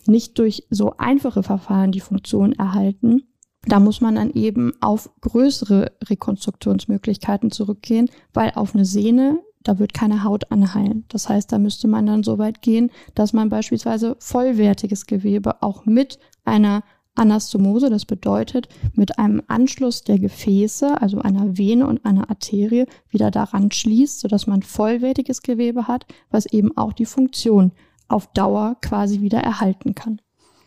nicht 0.06 0.38
durch 0.38 0.66
so 0.70 0.94
einfache 0.98 1.44
Verfahren 1.44 1.92
die 1.92 2.00
Funktion 2.00 2.54
erhalten. 2.54 3.24
Da 3.66 3.80
muss 3.80 4.02
man 4.02 4.16
dann 4.16 4.32
eben 4.32 4.74
auf 4.82 5.10
größere 5.22 5.92
Rekonstruktionsmöglichkeiten 6.04 7.52
zurückgehen, 7.52 8.10
weil 8.34 8.52
auf 8.56 8.74
eine 8.74 8.86
Sehne 8.86 9.40
da 9.64 9.80
wird 9.80 9.94
keine 9.94 10.24
Haut 10.24 10.52
anheilen. 10.52 11.06
Das 11.10 11.30
heißt, 11.30 11.52
da 11.52 11.60
müsste 11.60 11.88
man 11.88 12.06
dann 12.06 12.24
so 12.24 12.38
weit 12.38 12.62
gehen, 12.62 12.90
dass 13.16 13.34
man 13.34 13.50
beispielsweise 13.50 14.16
vollwertiges 14.20 15.06
Gewebe 15.06 15.62
auch 15.62 15.86
mit 15.86 16.20
einer 16.44 16.84
Anastomose, 17.16 17.90
das 17.90 18.06
bedeutet 18.06 18.70
mit 18.96 19.20
einem 19.20 19.42
Anschluss 19.48 20.04
der 20.04 20.18
Gefäße, 20.18 21.02
also 21.02 21.20
einer 21.20 21.58
Vene 21.58 21.86
und 21.86 22.06
einer 22.06 22.30
Arterie, 22.30 22.86
wieder 23.10 23.32
daran 23.32 23.72
schließt, 23.72 24.22
sodass 24.22 24.48
man 24.48 24.64
vollwertiges 24.64 25.42
Gewebe 25.42 25.88
hat, 25.88 26.06
was 26.30 26.46
eben 26.46 26.76
auch 26.78 26.94
die 26.94 27.06
Funktion 27.06 27.74
auf 28.08 28.28
Dauer 28.28 28.78
quasi 28.82 29.22
wieder 29.22 29.40
erhalten 29.40 29.96
kann. 29.96 30.22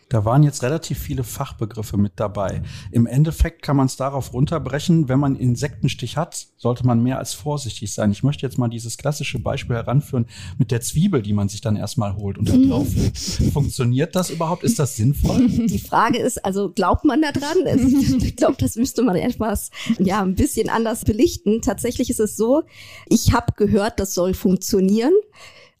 Da 0.09 0.23
waren 0.23 0.43
jetzt 0.43 0.61
relativ 0.61 0.99
viele 0.99 1.23
Fachbegriffe 1.23 1.97
mit 1.97 2.13
dabei. 2.17 2.61
Im 2.91 3.07
Endeffekt 3.07 3.63
kann 3.63 3.75
man 3.75 3.87
es 3.87 3.95
darauf 3.95 4.33
runterbrechen, 4.33 5.09
wenn 5.09 5.19
man 5.19 5.35
Insektenstich 5.35 6.15
hat, 6.15 6.47
sollte 6.57 6.85
man 6.85 7.01
mehr 7.01 7.17
als 7.17 7.33
vorsichtig 7.33 7.91
sein. 7.93 8.11
Ich 8.11 8.21
möchte 8.21 8.45
jetzt 8.45 8.59
mal 8.59 8.67
dieses 8.67 8.97
klassische 8.97 9.39
Beispiel 9.39 9.75
heranführen 9.75 10.27
mit 10.59 10.69
der 10.69 10.81
Zwiebel, 10.81 11.23
die 11.23 11.33
man 11.33 11.49
sich 11.49 11.61
dann 11.61 11.75
erstmal 11.75 12.15
holt 12.15 12.37
und 12.37 12.47
da 12.49 12.55
drauf 12.55 12.87
legt. 12.95 13.17
Funktioniert 13.51 14.15
das 14.15 14.29
überhaupt? 14.29 14.63
Ist 14.63 14.77
das 14.77 14.95
sinnvoll? 14.95 15.47
Die 15.47 15.79
Frage 15.79 16.19
ist, 16.19 16.43
also 16.45 16.71
glaubt 16.71 17.03
man 17.03 17.21
da 17.21 17.31
dran? 17.31 17.57
Ich 18.21 18.35
glaube, 18.35 18.57
das 18.59 18.75
müsste 18.75 19.01
man 19.01 19.15
etwas, 19.15 19.71
ja, 19.97 20.21
ein 20.21 20.35
bisschen 20.35 20.69
anders 20.69 21.03
belichten. 21.03 21.61
Tatsächlich 21.61 22.11
ist 22.11 22.19
es 22.19 22.37
so, 22.37 22.63
ich 23.07 23.33
habe 23.33 23.53
gehört, 23.55 23.99
das 23.99 24.13
soll 24.13 24.35
funktionieren. 24.35 25.13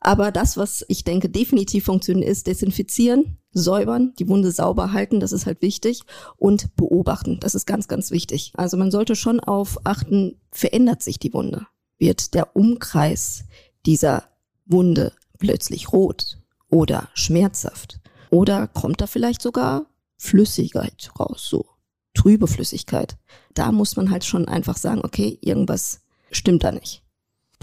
Aber 0.05 0.31
das, 0.31 0.55
was 0.55 0.85
ich 0.87 1.03
denke 1.03 1.29
definitiv 1.29 1.85
funktioniert, 1.85 2.29
ist 2.29 2.45
desinfizieren, 2.45 3.39
säubern, 3.53 4.13
die 4.19 4.27
Wunde 4.27 4.51
sauber 4.51 4.91
halten, 4.91 5.19
das 5.19 5.31
ist 5.31 5.47
halt 5.47 5.63
wichtig 5.63 6.03
und 6.37 6.75
beobachten, 6.75 7.39
das 7.39 7.55
ist 7.55 7.65
ganz, 7.65 7.87
ganz 7.87 8.11
wichtig. 8.11 8.51
Also 8.55 8.77
man 8.77 8.91
sollte 8.91 9.15
schon 9.15 9.39
auf 9.39 9.79
achten, 9.83 10.39
verändert 10.51 11.01
sich 11.01 11.17
die 11.17 11.33
Wunde? 11.33 11.65
Wird 11.97 12.35
der 12.35 12.55
Umkreis 12.55 13.45
dieser 13.87 14.25
Wunde 14.67 15.11
plötzlich 15.39 15.91
rot 15.91 16.37
oder 16.69 17.09
schmerzhaft? 17.15 17.99
Oder 18.29 18.67
kommt 18.67 19.01
da 19.01 19.07
vielleicht 19.07 19.41
sogar 19.41 19.87
Flüssigkeit 20.17 21.09
raus, 21.19 21.47
so 21.49 21.65
trübe 22.13 22.45
Flüssigkeit? 22.45 23.17
Da 23.55 23.71
muss 23.71 23.95
man 23.95 24.11
halt 24.11 24.23
schon 24.23 24.47
einfach 24.47 24.77
sagen, 24.77 25.01
okay, 25.03 25.39
irgendwas 25.41 26.01
stimmt 26.29 26.63
da 26.63 26.71
nicht. 26.71 27.04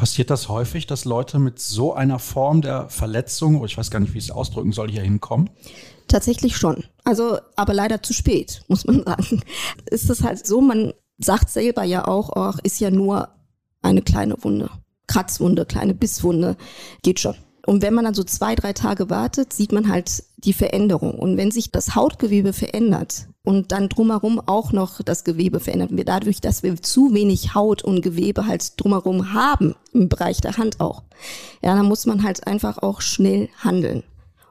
Passiert 0.02 0.30
das 0.30 0.49
häufig, 0.49 0.88
dass 0.88 1.04
Leute 1.04 1.38
mit 1.38 1.61
so 1.61 1.94
einer 1.94 2.18
Form 2.18 2.61
der 2.61 2.88
Verletzung, 2.88 3.59
oder 3.59 3.66
ich 3.66 3.78
weiß 3.78 3.92
gar 3.92 4.00
nicht, 4.00 4.14
wie 4.14 4.18
ich 4.18 4.25
es 4.25 4.30
ausdrücken 4.32 4.73
soll, 4.73 4.90
hier 4.90 5.02
hinkommen? 5.02 5.49
Tatsächlich 6.09 6.56
schon. 6.56 6.82
Also, 7.04 7.38
aber 7.54 7.73
leider 7.73 8.02
zu 8.02 8.12
spät, 8.12 8.64
muss 8.68 8.85
man 8.85 9.04
sagen. 9.04 9.44
Ist 9.87 10.11
das 10.11 10.25
halt 10.25 10.44
so, 10.44 10.61
man 10.61 10.92
sagt 11.18 11.50
selber 11.50 11.85
ja 11.85 12.09
auch, 12.09 12.30
ach, 12.35 12.59
ist 12.64 12.80
ja 12.80 12.90
nur 12.90 13.28
eine 13.80 14.02
kleine 14.02 14.35
Wunde. 14.42 14.71
Kratzwunde, 15.06 15.66
kleine 15.66 15.94
Bisswunde, 15.94 16.56
geht 17.04 17.21
schon. 17.21 17.37
Und 17.64 17.83
wenn 17.83 17.95
man 17.95 18.04
dann 18.04 18.14
so 18.14 18.25
zwei, 18.25 18.54
drei 18.54 18.73
Tage 18.73 19.09
wartet, 19.09 19.52
sieht 19.52 19.73
man 19.73 19.88
halt 19.88 20.25
die 20.38 20.52
Veränderung. 20.52 21.14
Und 21.14 21.37
wenn 21.37 21.50
sich 21.50 21.71
das 21.71 21.95
Hautgewebe 21.95 22.52
verändert 22.52 23.28
und 23.45 23.71
dann 23.71 23.88
drumherum 23.88 24.40
auch 24.47 24.73
noch 24.73 25.00
das 25.02 25.23
Gewebe 25.23 25.61
verändert, 25.61 25.90
wir 25.92 26.04
dadurch, 26.04 26.40
dass 26.40 26.62
wir 26.62 26.81
zu 26.83 27.14
wenig 27.14 27.54
Haut 27.54 27.83
und 27.85 28.02
Gewebe 28.02 28.47
halt 28.47 28.81
drumherum 28.81 29.33
haben, 29.33 29.76
im 29.92 30.09
Bereich 30.09 30.40
der 30.40 30.57
Hand 30.57 30.81
auch, 30.81 31.02
ja, 31.62 31.76
dann 31.76 31.87
muss 31.87 32.07
man 32.07 32.25
halt 32.25 32.47
einfach 32.47 32.78
auch 32.78 33.00
schnell 33.00 33.49
handeln. 33.59 34.02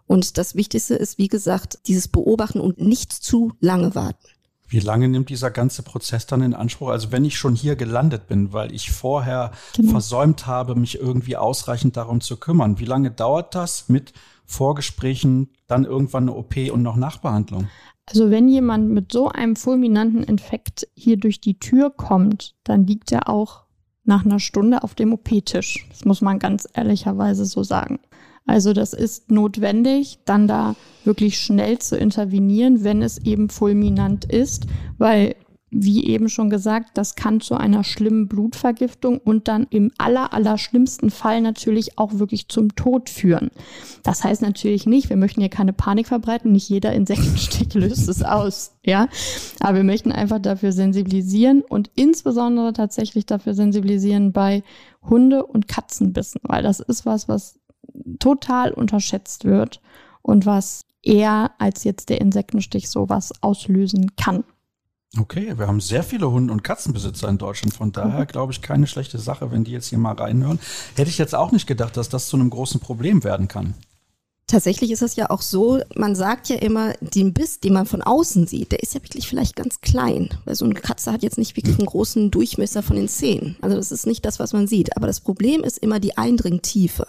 Und 0.07 0.37
das 0.37 0.55
Wichtigste 0.55 0.95
ist, 0.95 1.17
wie 1.17 1.29
gesagt, 1.29 1.79
dieses 1.87 2.07
Beobachten 2.07 2.59
und 2.59 2.79
nicht 2.79 3.11
zu 3.11 3.53
lange 3.59 3.95
warten. 3.95 4.27
Wie 4.71 4.79
lange 4.79 5.09
nimmt 5.09 5.27
dieser 5.27 5.51
ganze 5.51 5.83
Prozess 5.83 6.27
dann 6.27 6.41
in 6.41 6.53
Anspruch? 6.53 6.87
Also 6.87 7.11
wenn 7.11 7.25
ich 7.25 7.37
schon 7.37 7.55
hier 7.55 7.75
gelandet 7.75 8.27
bin, 8.27 8.53
weil 8.53 8.73
ich 8.73 8.89
vorher 8.89 9.51
genau. 9.75 9.91
versäumt 9.91 10.47
habe, 10.47 10.75
mich 10.75 10.97
irgendwie 10.97 11.35
ausreichend 11.35 11.97
darum 11.97 12.21
zu 12.21 12.37
kümmern, 12.37 12.79
wie 12.79 12.85
lange 12.85 13.11
dauert 13.11 13.53
das 13.53 13.89
mit 13.89 14.13
Vorgesprächen, 14.45 15.49
dann 15.67 15.83
irgendwann 15.83 16.29
eine 16.29 16.37
OP 16.37 16.55
und 16.71 16.83
noch 16.83 16.95
Nachbehandlung? 16.95 17.67
Also 18.05 18.29
wenn 18.29 18.47
jemand 18.47 18.89
mit 18.89 19.11
so 19.11 19.27
einem 19.27 19.57
fulminanten 19.57 20.23
Infekt 20.23 20.87
hier 20.95 21.17
durch 21.17 21.41
die 21.41 21.59
Tür 21.59 21.89
kommt, 21.89 22.55
dann 22.63 22.87
liegt 22.87 23.11
er 23.11 23.27
auch 23.27 23.65
nach 24.05 24.23
einer 24.23 24.39
Stunde 24.39 24.83
auf 24.83 24.95
dem 24.95 25.11
OP-Tisch. 25.11 25.85
Das 25.89 26.05
muss 26.05 26.21
man 26.21 26.39
ganz 26.39 26.65
ehrlicherweise 26.73 27.45
so 27.45 27.63
sagen. 27.63 27.99
Also 28.45 28.73
das 28.73 28.93
ist 28.93 29.31
notwendig, 29.31 30.19
dann 30.25 30.47
da 30.47 30.75
wirklich 31.03 31.39
schnell 31.39 31.79
zu 31.79 31.97
intervenieren, 31.97 32.83
wenn 32.83 33.01
es 33.01 33.17
eben 33.19 33.49
fulminant 33.49 34.25
ist, 34.25 34.67
weil 34.97 35.35
wie 35.71 36.05
eben 36.05 36.27
schon 36.27 36.49
gesagt, 36.49 36.97
das 36.97 37.15
kann 37.15 37.39
zu 37.39 37.55
einer 37.55 37.85
schlimmen 37.85 38.27
Blutvergiftung 38.27 39.19
und 39.19 39.47
dann 39.47 39.67
im 39.69 39.89
aller, 39.97 40.33
aller 40.33 40.57
schlimmsten 40.57 41.09
Fall 41.09 41.39
natürlich 41.39 41.97
auch 41.97 42.19
wirklich 42.19 42.49
zum 42.49 42.75
Tod 42.75 43.09
führen. 43.09 43.51
Das 44.03 44.25
heißt 44.25 44.41
natürlich 44.41 44.85
nicht, 44.85 45.09
wir 45.09 45.15
möchten 45.15 45.39
hier 45.39 45.49
keine 45.49 45.71
Panik 45.71 46.07
verbreiten, 46.07 46.51
nicht 46.51 46.67
jeder 46.67 46.91
Insektenstich 46.91 47.73
löst 47.73 48.09
es 48.09 48.21
aus, 48.21 48.75
ja. 48.85 49.07
Aber 49.61 49.77
wir 49.77 49.83
möchten 49.85 50.11
einfach 50.11 50.39
dafür 50.39 50.73
sensibilisieren 50.73 51.61
und 51.61 51.89
insbesondere 51.95 52.73
tatsächlich 52.73 53.25
dafür 53.25 53.53
sensibilisieren 53.53 54.33
bei 54.33 54.63
Hunde- 55.01 55.45
und 55.45 55.69
Katzenbissen, 55.69 56.41
weil 56.43 56.63
das 56.63 56.81
ist 56.81 57.05
was, 57.05 57.29
was 57.29 57.60
total 58.19 58.71
unterschätzt 58.71 59.45
wird 59.45 59.81
und 60.21 60.45
was 60.45 60.85
eher 61.03 61.51
als 61.57 61.83
jetzt 61.83 62.09
der 62.09 62.21
Insektenstich 62.21 62.89
sowas 62.89 63.31
auslösen 63.41 64.15
kann. 64.15 64.43
Okay, 65.17 65.57
wir 65.57 65.67
haben 65.67 65.81
sehr 65.81 66.03
viele 66.03 66.31
Hunde- 66.31 66.53
und 66.53 66.63
Katzenbesitzer 66.63 67.27
in 67.27 67.37
Deutschland. 67.37 67.73
Von 67.73 67.91
daher 67.91 68.21
mhm. 68.21 68.27
glaube 68.27 68.53
ich 68.53 68.61
keine 68.61 68.87
schlechte 68.87 69.17
Sache, 69.17 69.51
wenn 69.51 69.65
die 69.65 69.71
jetzt 69.71 69.87
hier 69.87 69.97
mal 69.97 70.13
reinhören. 70.15 70.59
Hätte 70.95 71.09
ich 71.09 71.17
jetzt 71.17 71.35
auch 71.35 71.51
nicht 71.51 71.67
gedacht, 71.67 71.97
dass 71.97 72.07
das 72.07 72.27
zu 72.27 72.37
einem 72.37 72.49
großen 72.49 72.79
Problem 72.79 73.23
werden 73.25 73.49
kann. 73.49 73.73
Tatsächlich 74.51 74.91
ist 74.91 75.01
es 75.01 75.15
ja 75.15 75.29
auch 75.29 75.41
so, 75.41 75.79
man 75.95 76.13
sagt 76.13 76.49
ja 76.49 76.57
immer, 76.57 76.91
den 76.99 77.31
Biss, 77.31 77.61
den 77.61 77.71
man 77.71 77.85
von 77.85 78.01
außen 78.01 78.47
sieht, 78.47 78.73
der 78.73 78.83
ist 78.83 78.93
ja 78.93 79.01
wirklich 79.01 79.29
vielleicht 79.29 79.55
ganz 79.55 79.79
klein. 79.79 80.27
Weil 80.43 80.55
so 80.55 80.65
eine 80.65 80.73
Katze 80.73 81.13
hat 81.13 81.23
jetzt 81.23 81.37
nicht 81.37 81.55
wirklich 81.55 81.77
einen 81.77 81.87
großen 81.87 82.31
Durchmesser 82.31 82.83
von 82.83 82.97
den 82.97 83.07
Zähnen. 83.07 83.55
Also 83.61 83.77
das 83.77 83.93
ist 83.93 84.05
nicht 84.05 84.25
das, 84.25 84.39
was 84.39 84.51
man 84.51 84.67
sieht. 84.67 84.97
Aber 84.97 85.07
das 85.07 85.21
Problem 85.21 85.63
ist 85.63 85.77
immer 85.77 86.01
die 86.01 86.17
Eindringtiefe. 86.17 87.07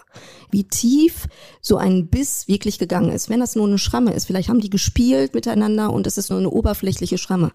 Wie 0.52 0.62
tief 0.62 1.26
so 1.61 1.78
ein 1.78 2.06
Biss 2.06 2.46
wirklich 2.46 2.78
gegangen 2.78 3.11
ist. 3.11 3.28
Wenn 3.28 3.40
das 3.40 3.56
nur 3.56 3.66
eine 3.66 3.78
Schramme 3.78 4.14
ist, 4.14 4.26
vielleicht 4.26 4.49
haben 4.49 4.61
die 4.61 4.70
gespielt 4.70 5.34
miteinander 5.34 5.92
und 5.92 6.06
es 6.06 6.18
ist 6.18 6.30
nur 6.30 6.38
eine 6.38 6.50
oberflächliche 6.50 7.18
Schramme. 7.18 7.50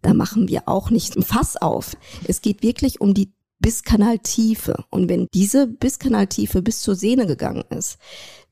Da 0.00 0.14
machen 0.14 0.46
wir 0.46 0.68
auch 0.68 0.90
nicht 0.90 1.16
ein 1.16 1.24
Fass 1.24 1.56
auf. 1.56 1.96
Es 2.28 2.40
geht 2.40 2.62
wirklich 2.62 3.00
um 3.00 3.14
die 3.14 3.32
Bisskanaltiefe. 3.58 4.84
Und 4.90 5.08
wenn 5.08 5.26
diese 5.34 5.66
Bisskanaltiefe 5.66 6.62
bis 6.62 6.82
zur 6.82 6.94
Sehne 6.94 7.26
gegangen 7.26 7.64
ist, 7.70 7.98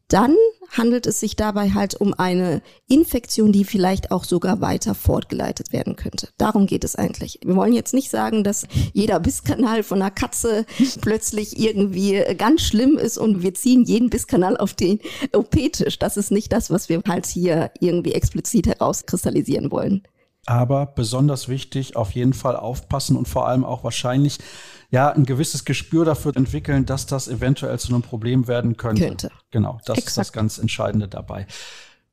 dann 0.08 0.36
handelt 0.72 1.06
es 1.06 1.20
sich 1.20 1.36
dabei 1.36 1.70
halt 1.70 1.94
um 1.94 2.14
eine 2.14 2.62
Infektion, 2.88 3.52
die 3.52 3.64
vielleicht 3.64 4.10
auch 4.10 4.24
sogar 4.24 4.60
weiter 4.60 4.94
fortgeleitet 4.94 5.72
werden 5.72 5.96
könnte. 5.96 6.28
Darum 6.38 6.66
geht 6.66 6.82
es 6.82 6.96
eigentlich. 6.96 7.38
Wir 7.44 7.54
wollen 7.54 7.74
jetzt 7.74 7.94
nicht 7.94 8.10
sagen, 8.10 8.42
dass 8.42 8.66
jeder 8.92 9.20
Bisskanal 9.20 9.82
von 9.82 10.00
einer 10.00 10.10
Katze 10.10 10.66
plötzlich 11.00 11.58
irgendwie 11.58 12.22
ganz 12.36 12.62
schlimm 12.62 12.96
ist 12.96 13.18
und 13.18 13.42
wir 13.42 13.54
ziehen 13.54 13.84
jeden 13.84 14.10
Bisskanal 14.10 14.56
auf 14.56 14.74
den 14.74 14.98
OP-Tisch. 15.32 15.98
Das 15.98 16.16
ist 16.16 16.32
nicht 16.32 16.52
das, 16.52 16.70
was 16.70 16.88
wir 16.88 17.02
halt 17.06 17.26
hier 17.26 17.70
irgendwie 17.80 18.12
explizit 18.12 18.66
herauskristallisieren 18.66 19.70
wollen. 19.70 20.02
Aber 20.46 20.86
besonders 20.86 21.48
wichtig, 21.48 21.94
auf 21.94 22.12
jeden 22.12 22.32
Fall 22.32 22.56
aufpassen 22.56 23.16
und 23.16 23.28
vor 23.28 23.46
allem 23.46 23.64
auch 23.64 23.84
wahrscheinlich 23.84 24.38
ja 24.92 25.10
ein 25.10 25.24
gewisses 25.24 25.64
Gespür 25.64 26.04
dafür 26.04 26.36
entwickeln, 26.36 26.86
dass 26.86 27.06
das 27.06 27.26
eventuell 27.26 27.78
zu 27.80 27.92
einem 27.92 28.02
Problem 28.02 28.46
werden 28.46 28.76
könnte. 28.76 29.08
Könnte. 29.08 29.30
Genau, 29.50 29.80
das 29.86 29.96
Exakt. 29.96 30.08
ist 30.08 30.18
das 30.18 30.32
ganz 30.32 30.58
Entscheidende 30.58 31.08
dabei. 31.08 31.46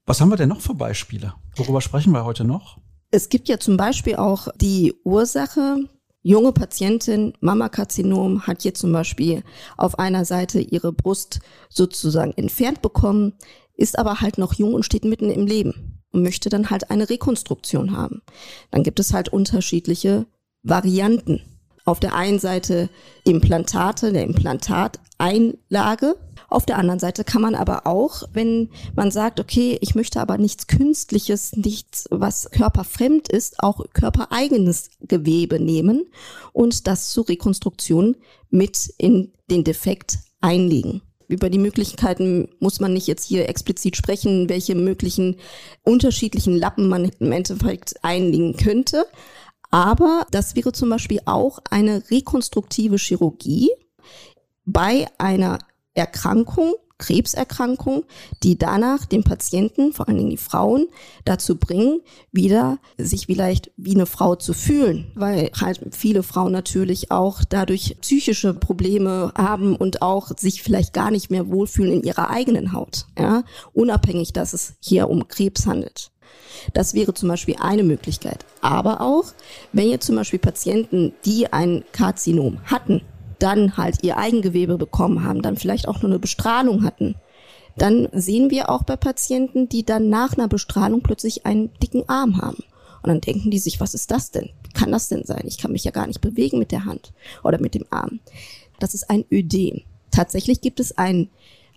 Was 0.05 0.21
haben 0.21 0.29
wir 0.29 0.38
denn 0.38 0.50
noch 0.50 0.62
für 0.62 0.74
Beispiele? 0.74 1.33
Worüber 1.55 1.81
sprechen 1.81 2.13
wir 2.13 2.25
heute 2.25 2.45
noch? 2.45 2.79
Es 3.12 3.29
gibt 3.29 3.50
ja 3.50 3.59
zum 3.59 3.75
Beispiel 3.75 4.15
auch 4.15 4.48
die 4.55 4.95
Ursache, 5.03 5.77
junge 6.21 6.53
Patientin, 6.53 7.33
Mammakarzinom, 7.41 8.48
hat 8.48 8.62
hier 8.62 8.74
zum 8.74 8.93
Beispiel 8.93 9.43
auf 9.77 10.00
einer 10.00 10.24
Seite 10.24 10.62
ihre 10.62 10.93
Brust 10.93 11.41
sozusagen 11.69 12.31
entfernt 12.38 12.81
bekommen, 12.81 13.33
ist 13.75 14.00
aber 14.00 14.21
halt 14.21 14.38
noch 14.38 14.53
jung 14.53 14.74
und 14.74 14.86
steht 14.86 15.03
mitten 15.03 15.29
im 15.29 15.45
Leben 15.45 16.01
und 16.12 16.24
möchte 16.24 16.50
dann 16.50 16.69
halt 16.69 16.91
eine 16.91 17.09
Rekonstruktion 17.09 17.95
haben. 17.95 18.21
Dann 18.71 18.83
gibt 18.83 19.00
es 19.00 19.13
halt 19.13 19.29
unterschiedliche 19.29 20.27
Varianten 20.63 21.41
auf 21.86 22.00
der 22.00 22.15
einen 22.15 22.39
Seite 22.39 22.89
Implantate, 23.24 24.12
der 24.12 24.24
Implantateinlage. 24.24 26.15
Auf 26.50 26.65
der 26.65 26.77
anderen 26.77 27.00
Seite 27.00 27.24
kann 27.24 27.41
man 27.41 27.53
aber 27.55 27.86
auch, 27.86 28.24
wenn 28.33 28.69
man 28.95 29.12
sagt, 29.12 29.39
okay, 29.39 29.77
ich 29.81 29.93
möchte 29.93 30.19
aber 30.19 30.38
nichts 30.38 30.67
Künstliches, 30.67 31.55
nichts, 31.55 32.07
was 32.09 32.50
körperfremd 32.51 33.27
ist, 33.29 33.62
auch 33.62 33.86
körpereigenes 33.93 34.89
Gewebe 35.01 35.59
nehmen 35.59 36.05
und 36.51 36.88
das 36.88 37.12
zur 37.12 37.29
Rekonstruktion 37.29 38.15
mit 38.50 38.91
in 38.98 39.31
den 39.50 39.63
Defekt 39.63 40.17
einlegen 40.41 41.01
über 41.29 41.51
die 41.51 41.59
Möglichkeiten 41.59 42.50
muss 42.59 42.79
man 42.79 42.91
nicht 42.91 43.07
jetzt 43.07 43.24
hier 43.24 43.48
explizit 43.48 43.95
sprechen, 43.95 44.50
welche 44.50 44.74
möglichen 44.74 45.38
unterschiedlichen 45.83 46.57
Lappen 46.57 46.89
man 46.89 47.12
im 47.19 47.31
Endeffekt 47.31 48.03
einlegen 48.03 48.57
könnte. 48.57 49.05
Aber 49.71 50.25
das 50.31 50.55
wäre 50.55 50.71
zum 50.71 50.89
Beispiel 50.89 51.21
auch 51.25 51.59
eine 51.69 52.09
rekonstruktive 52.09 52.97
Chirurgie 52.97 53.69
bei 54.65 55.07
einer 55.17 55.59
Erkrankung, 55.93 56.73
Krebserkrankung, 56.99 58.03
die 58.43 58.57
danach 58.57 59.05
den 59.05 59.23
Patienten, 59.23 59.93
vor 59.93 60.07
allen 60.07 60.17
Dingen 60.17 60.29
die 60.31 60.38
Frauen, 60.38 60.88
dazu 61.23 61.57
bringen, 61.57 62.01
wieder 62.31 62.77
sich 62.97 63.27
vielleicht 63.27 63.71
wie 63.77 63.95
eine 63.95 64.05
Frau 64.05 64.35
zu 64.35 64.53
fühlen, 64.53 65.11
weil 65.15 65.49
halt 65.59 65.79
viele 65.91 66.23
Frauen 66.23 66.51
natürlich 66.51 67.09
auch 67.09 67.43
dadurch 67.47 67.95
psychische 68.01 68.53
Probleme 68.53 69.31
haben 69.38 69.75
und 69.75 70.01
auch 70.01 70.38
sich 70.38 70.61
vielleicht 70.61 70.93
gar 70.93 71.09
nicht 71.09 71.31
mehr 71.31 71.49
wohlfühlen 71.49 71.93
in 71.93 72.03
ihrer 72.03 72.29
eigenen 72.29 72.73
Haut, 72.73 73.05
ja, 73.17 73.43
unabhängig, 73.73 74.33
dass 74.33 74.53
es 74.53 74.73
hier 74.81 75.09
um 75.09 75.27
Krebs 75.27 75.65
handelt. 75.65 76.11
Das 76.73 76.93
wäre 76.93 77.13
zum 77.13 77.29
Beispiel 77.29 77.55
eine 77.59 77.83
Möglichkeit. 77.83 78.45
Aber 78.61 79.01
auch, 79.01 79.25
wenn 79.73 79.89
jetzt 79.89 80.05
zum 80.05 80.15
Beispiel 80.15 80.39
Patienten, 80.39 81.13
die 81.25 81.51
ein 81.51 81.83
Karzinom 81.91 82.59
hatten, 82.65 83.01
dann 83.39 83.77
halt 83.77 84.03
ihr 84.03 84.17
Eigengewebe 84.17 84.77
bekommen 84.77 85.23
haben, 85.23 85.41
dann 85.41 85.57
vielleicht 85.57 85.87
auch 85.87 86.01
nur 86.01 86.11
eine 86.11 86.19
Bestrahlung 86.19 86.83
hatten, 86.83 87.15
dann 87.77 88.09
sehen 88.11 88.49
wir 88.51 88.69
auch 88.69 88.83
bei 88.83 88.97
Patienten, 88.97 89.69
die 89.69 89.85
dann 89.85 90.09
nach 90.09 90.33
einer 90.33 90.47
Bestrahlung 90.47 91.01
plötzlich 91.01 91.45
einen 91.45 91.71
dicken 91.79 92.07
Arm 92.07 92.41
haben. 92.41 92.63
Und 93.01 93.07
dann 93.07 93.21
denken 93.21 93.49
die 93.49 93.59
sich, 93.59 93.79
was 93.79 93.93
ist 93.93 94.11
das 94.11 94.31
denn? 94.31 94.49
Wie 94.63 94.73
kann 94.73 94.91
das 94.91 95.07
denn 95.07 95.23
sein? 95.23 95.43
Ich 95.45 95.57
kann 95.57 95.71
mich 95.71 95.85
ja 95.85 95.91
gar 95.91 96.05
nicht 96.05 96.19
bewegen 96.19 96.59
mit 96.59 96.71
der 96.71 96.85
Hand 96.85 97.13
oder 97.43 97.59
mit 97.59 97.73
dem 97.73 97.85
Arm. 97.89 98.19
Das 98.79 98.93
ist 98.93 99.09
ein 99.09 99.23
Ödem. 99.31 99.81
Tatsächlich 100.11 100.59
gibt 100.59 100.79
es 100.79 100.97
ein, 100.97 101.29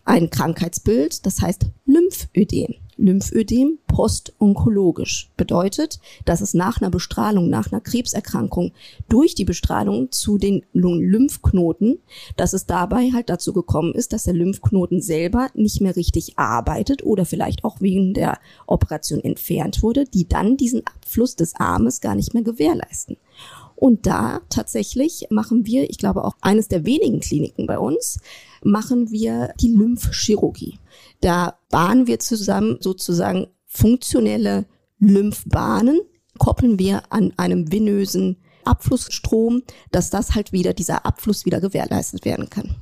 ein 0.04 0.30
Krankheitsbild, 0.30 1.24
das 1.26 1.40
heißt 1.40 1.66
Lymphödem. 1.86 2.74
Lymphödem 3.02 3.78
postonkologisch 3.88 5.28
bedeutet, 5.36 5.98
dass 6.24 6.40
es 6.40 6.54
nach 6.54 6.80
einer 6.80 6.90
Bestrahlung, 6.90 7.50
nach 7.50 7.70
einer 7.70 7.80
Krebserkrankung 7.80 8.72
durch 9.08 9.34
die 9.34 9.44
Bestrahlung 9.44 10.12
zu 10.12 10.38
den 10.38 10.64
Lymphknoten, 10.72 11.98
dass 12.36 12.52
es 12.52 12.66
dabei 12.66 13.10
halt 13.12 13.28
dazu 13.28 13.52
gekommen 13.52 13.92
ist, 13.94 14.12
dass 14.12 14.24
der 14.24 14.34
Lymphknoten 14.34 15.02
selber 15.02 15.48
nicht 15.54 15.80
mehr 15.80 15.96
richtig 15.96 16.38
arbeitet 16.38 17.04
oder 17.04 17.24
vielleicht 17.26 17.64
auch 17.64 17.80
wegen 17.80 18.14
der 18.14 18.38
Operation 18.66 19.20
entfernt 19.20 19.82
wurde, 19.82 20.04
die 20.04 20.28
dann 20.28 20.56
diesen 20.56 20.86
Abfluss 20.86 21.34
des 21.34 21.54
Armes 21.56 22.00
gar 22.00 22.14
nicht 22.14 22.34
mehr 22.34 22.44
gewährleisten. 22.44 23.16
Und 23.74 24.06
da 24.06 24.42
tatsächlich 24.48 25.26
machen 25.30 25.66
wir, 25.66 25.90
ich 25.90 25.98
glaube 25.98 26.24
auch 26.24 26.36
eines 26.40 26.68
der 26.68 26.86
wenigen 26.86 27.18
Kliniken 27.18 27.66
bei 27.66 27.80
uns, 27.80 28.20
machen 28.64 29.10
wir 29.10 29.52
die 29.60 29.68
Lymphchirurgie. 29.68 30.78
Da 31.20 31.58
bahnen 31.70 32.06
wir 32.06 32.18
zusammen 32.18 32.78
sozusagen 32.80 33.48
funktionelle 33.66 34.66
Lymphbahnen, 34.98 36.00
koppeln 36.38 36.78
wir 36.78 37.02
an 37.10 37.32
einem 37.36 37.72
venösen 37.72 38.36
Abflussstrom, 38.64 39.62
dass 39.90 40.10
das 40.10 40.34
halt 40.34 40.52
wieder, 40.52 40.74
dieser 40.74 41.04
Abfluss 41.04 41.44
wieder 41.44 41.60
gewährleistet 41.60 42.24
werden 42.24 42.48
kann. 42.50 42.76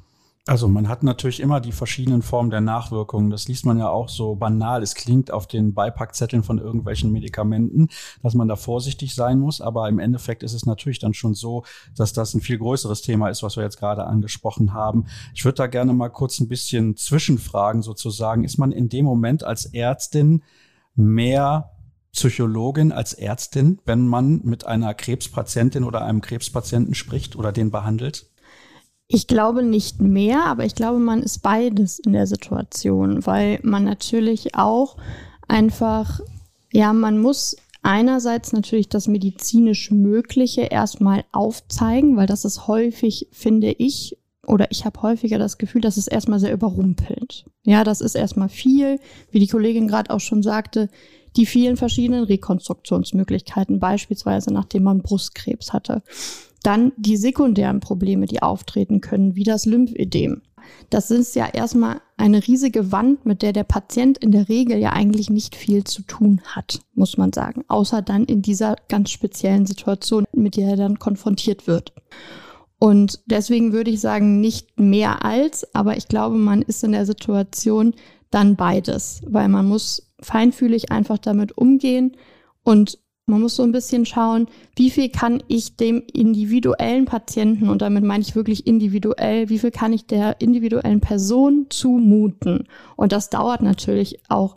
Also 0.47 0.69
man 0.69 0.89
hat 0.89 1.03
natürlich 1.03 1.41
immer 1.41 1.61
die 1.61 1.71
verschiedenen 1.71 2.23
Formen 2.23 2.51
der 2.51 2.63
Nachwirkungen. 2.63 3.31
Das 3.31 3.47
liest 3.47 3.67
man 3.67 3.79
ja 3.79 3.91
auch 3.91 4.09
so 4.09 4.35
banal. 4.37 4.83
Es 4.83 4.95
klingt 4.95 5.31
auf 5.31 5.47
den 5.47 5.75
Beipackzetteln 5.75 6.43
von 6.43 6.59
irgendwelchen 6.59 7.13
Medikamenten, 7.13 7.89
dass 8.23 8.35
man 8.35 8.49
da 8.49 8.57
vorsichtig 8.57 9.15
sein 9.15 9.39
muss. 9.39 9.61
Aber 9.61 9.89
im 9.89 9.99
Endeffekt 9.99 10.43
ist 10.43 10.55
es 10.55 10.65
natürlich 10.65 10.99
dann 10.99 11.13
schon 11.13 11.35
so, 11.35 11.65
dass 11.95 12.15
das 12.15 12.35
ein 12.35 12.41
viel 12.41 12.57
größeres 12.57 13.03
Thema 13.03 13.29
ist, 13.29 13.43
was 13.43 13.57
wir 13.57 13.65
jetzt 13.65 13.79
gerade 13.79 14.07
angesprochen 14.07 14.73
haben. 14.73 15.07
Ich 15.35 15.45
würde 15.45 15.57
da 15.57 15.67
gerne 15.67 15.93
mal 15.93 16.09
kurz 16.09 16.41
ein 16.41 16.49
bisschen 16.49 16.97
zwischenfragen 16.97 17.83
sozusagen. 17.83 18.43
Ist 18.43 18.59
man 18.59 18.73
in 18.73 18.89
dem 18.89 19.05
Moment 19.05 19.45
als 19.45 19.67
Ärztin 19.67 20.43
mehr 20.95 21.71
Psychologin 22.13 22.91
als 22.91 23.13
Ärztin, 23.13 23.79
wenn 23.85 24.09
man 24.09 24.41
mit 24.43 24.67
einer 24.67 24.95
Krebspatientin 24.95 25.85
oder 25.85 26.03
einem 26.03 26.23
Krebspatienten 26.23 26.95
spricht 26.95 27.37
oder 27.37 27.53
den 27.53 27.71
behandelt? 27.71 28.30
Ich 29.13 29.27
glaube 29.27 29.65
nicht 29.65 30.01
mehr, 30.01 30.45
aber 30.45 30.65
ich 30.65 30.77
glaube, 30.77 31.01
man 31.01 31.21
ist 31.21 31.41
beides 31.41 31.99
in 31.99 32.13
der 32.13 32.29
Situation, 32.29 33.27
weil 33.27 33.59
man 33.65 33.83
natürlich 33.83 34.55
auch 34.55 34.97
einfach, 35.49 36.21
ja, 36.71 36.93
man 36.93 37.19
muss 37.19 37.57
einerseits 37.83 38.53
natürlich 38.53 38.89
das 38.89 39.09
medizinisch 39.09 39.91
Mögliche 39.91 40.61
erstmal 40.61 41.25
aufzeigen, 41.33 42.17
weil 42.17 42.29
das 42.29 42.45
ist 42.45 42.69
häufig, 42.69 43.27
finde 43.33 43.73
ich, 43.73 44.17
oder 44.47 44.71
ich 44.71 44.85
habe 44.85 45.03
häufiger 45.03 45.41
das 45.41 45.59
Gefühl, 45.59 45.81
dass 45.81 45.97
es 45.97 46.07
erstmal 46.07 46.39
sehr 46.39 46.53
überrumpelt. 46.53 47.47
Ja, 47.65 47.83
das 47.83 48.01
ist 48.01 48.15
erstmal 48.15 48.49
viel, 48.49 49.01
wie 49.33 49.41
die 49.41 49.49
Kollegin 49.49 49.89
gerade 49.89 50.11
auch 50.11 50.21
schon 50.21 50.45
sagte, 50.45 50.89
die 51.35 51.47
vielen 51.47 51.77
verschiedenen 51.77 52.23
Rekonstruktionsmöglichkeiten, 52.23 53.81
beispielsweise 53.81 54.53
nachdem 54.53 54.85
man 54.85 55.03
Brustkrebs 55.03 55.73
hatte. 55.73 56.05
Dann 56.63 56.93
die 56.97 57.17
sekundären 57.17 57.81
Probleme, 57.81 58.27
die 58.27 58.43
auftreten 58.43 59.01
können, 59.01 59.35
wie 59.35 59.45
das 59.45 59.67
Lymphödem. 59.67 60.43
Das 60.91 61.11
ist 61.11 61.35
ja 61.35 61.47
erstmal 61.47 62.01
eine 62.17 62.47
riesige 62.47 62.93
Wand, 62.93 63.25
mit 63.25 63.43
der 63.43 63.53
der 63.53 63.65
Patient 63.65 64.19
in 64.19 64.31
der 64.31 64.49
Regel 64.49 64.79
ja 64.79 64.93
eigentlich 64.93 65.31
nicht 65.31 65.57
viel 65.57 65.85
zu 65.85 66.03
tun 66.03 66.43
hat, 66.45 66.81
muss 66.95 67.17
man 67.17 67.33
sagen. 67.33 67.65
Außer 67.69 68.03
dann 68.03 68.25
in 68.25 68.43
dieser 68.43 68.77
ganz 68.89 69.11
speziellen 69.11 69.67
Situation, 69.67 70.25
mit 70.33 70.57
der 70.57 70.71
er 70.71 70.77
dann 70.77 70.99
konfrontiert 70.99 71.67
wird. 71.67 71.95
Und 72.79 73.21
deswegen 73.27 73.73
würde 73.73 73.91
ich 73.91 74.01
sagen, 74.01 74.41
nicht 74.41 74.81
mehr 74.81 75.25
als, 75.25 75.75
aber 75.75 75.97
ich 75.97 76.09
glaube, 76.09 76.37
man 76.37 76.63
ist 76.63 76.83
in 76.83 76.93
der 76.93 77.07
Situation 77.07 77.95
dann 78.31 78.57
beides, 78.57 79.21
weil 79.27 79.49
man 79.49 79.67
muss 79.67 80.11
feinfühlig 80.21 80.91
einfach 80.91 81.19
damit 81.19 81.57
umgehen 81.57 82.17
und 82.63 82.99
man 83.31 83.41
muss 83.41 83.57
so 83.57 83.63
ein 83.63 83.73
bisschen 83.73 84.05
schauen, 84.05 84.49
wie 84.77 84.91
viel 84.91 85.09
kann 85.09 85.43
ich 85.49 85.77
dem 85.77 86.03
individuellen 86.13 87.05
Patienten, 87.05 87.69
und 87.69 87.83
damit 87.83 88.05
meine 88.05 88.23
ich 88.23 88.35
wirklich 88.35 88.67
individuell, 88.67 89.49
wie 89.49 89.59
viel 89.59 89.71
kann 89.71 89.93
ich 89.93 90.07
der 90.07 90.41
individuellen 90.41 91.01
Person 91.01 91.67
zumuten? 91.71 92.67
Und 92.97 93.13
das 93.13 93.31
dauert 93.31 93.63
natürlich 93.63 94.21
auch 94.29 94.57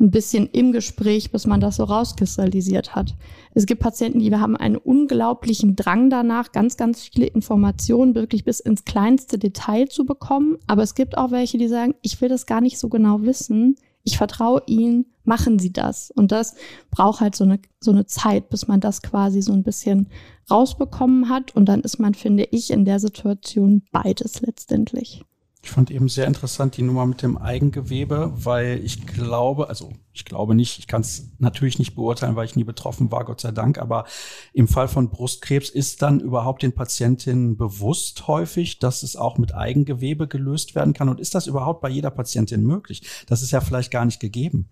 ein 0.00 0.10
bisschen 0.10 0.48
im 0.48 0.72
Gespräch, 0.72 1.30
bis 1.30 1.46
man 1.46 1.60
das 1.60 1.76
so 1.76 1.84
rauskristallisiert 1.84 2.94
hat. 2.94 3.14
Es 3.54 3.66
gibt 3.66 3.82
Patienten, 3.82 4.18
die 4.18 4.34
haben 4.34 4.56
einen 4.56 4.76
unglaublichen 4.76 5.76
Drang 5.76 6.10
danach, 6.10 6.50
ganz, 6.52 6.76
ganz 6.76 7.02
viele 7.02 7.26
Informationen 7.26 8.14
wirklich 8.14 8.44
bis 8.44 8.58
ins 8.58 8.84
kleinste 8.84 9.38
Detail 9.38 9.88
zu 9.88 10.04
bekommen. 10.04 10.56
Aber 10.66 10.82
es 10.82 10.94
gibt 10.94 11.16
auch 11.18 11.30
welche, 11.30 11.58
die 11.58 11.68
sagen, 11.68 11.94
ich 12.02 12.20
will 12.20 12.28
das 12.28 12.46
gar 12.46 12.60
nicht 12.60 12.78
so 12.78 12.88
genau 12.88 13.22
wissen 13.22 13.76
ich 14.04 14.16
vertraue 14.16 14.62
ihnen, 14.66 15.06
machen 15.24 15.58
sie 15.58 15.72
das. 15.72 16.10
Und 16.10 16.32
das 16.32 16.54
braucht 16.90 17.20
halt 17.20 17.34
so 17.34 17.44
eine, 17.44 17.60
so 17.80 17.90
eine 17.90 18.06
Zeit, 18.06 18.48
bis 18.50 18.68
man 18.68 18.80
das 18.80 19.02
quasi 19.02 19.42
so 19.42 19.52
ein 19.52 19.62
bisschen 19.62 20.08
rausbekommen 20.50 21.28
hat. 21.28 21.54
Und 21.54 21.66
dann 21.66 21.80
ist 21.80 21.98
man, 21.98 22.14
finde 22.14 22.44
ich, 22.50 22.70
in 22.70 22.84
der 22.84 23.00
Situation 23.00 23.82
beides 23.92 24.40
letztendlich. 24.40 25.24
Ich 25.64 25.70
fand 25.70 25.92
eben 25.92 26.08
sehr 26.08 26.26
interessant 26.26 26.76
die 26.76 26.82
Nummer 26.82 27.06
mit 27.06 27.22
dem 27.22 27.38
Eigengewebe, 27.38 28.32
weil 28.34 28.84
ich 28.84 29.06
glaube, 29.06 29.68
also 29.68 29.92
ich 30.12 30.24
glaube 30.24 30.56
nicht, 30.56 30.80
ich 30.80 30.88
kann 30.88 31.02
es 31.02 31.30
natürlich 31.38 31.78
nicht 31.78 31.94
beurteilen, 31.94 32.34
weil 32.34 32.46
ich 32.46 32.56
nie 32.56 32.64
betroffen 32.64 33.12
war, 33.12 33.24
Gott 33.24 33.40
sei 33.40 33.52
Dank, 33.52 33.78
aber 33.78 34.04
im 34.52 34.66
Fall 34.66 34.88
von 34.88 35.08
Brustkrebs 35.08 35.70
ist 35.70 36.02
dann 36.02 36.18
überhaupt 36.18 36.64
den 36.64 36.74
Patientinnen 36.74 37.56
bewusst 37.56 38.26
häufig, 38.26 38.80
dass 38.80 39.04
es 39.04 39.14
auch 39.14 39.38
mit 39.38 39.54
Eigengewebe 39.54 40.26
gelöst 40.26 40.74
werden 40.74 40.94
kann. 40.94 41.08
Und 41.08 41.20
ist 41.20 41.36
das 41.36 41.46
überhaupt 41.46 41.80
bei 41.80 41.88
jeder 41.88 42.10
Patientin 42.10 42.64
möglich? 42.64 43.02
Das 43.28 43.40
ist 43.40 43.52
ja 43.52 43.60
vielleicht 43.60 43.92
gar 43.92 44.04
nicht 44.04 44.18
gegeben. 44.18 44.68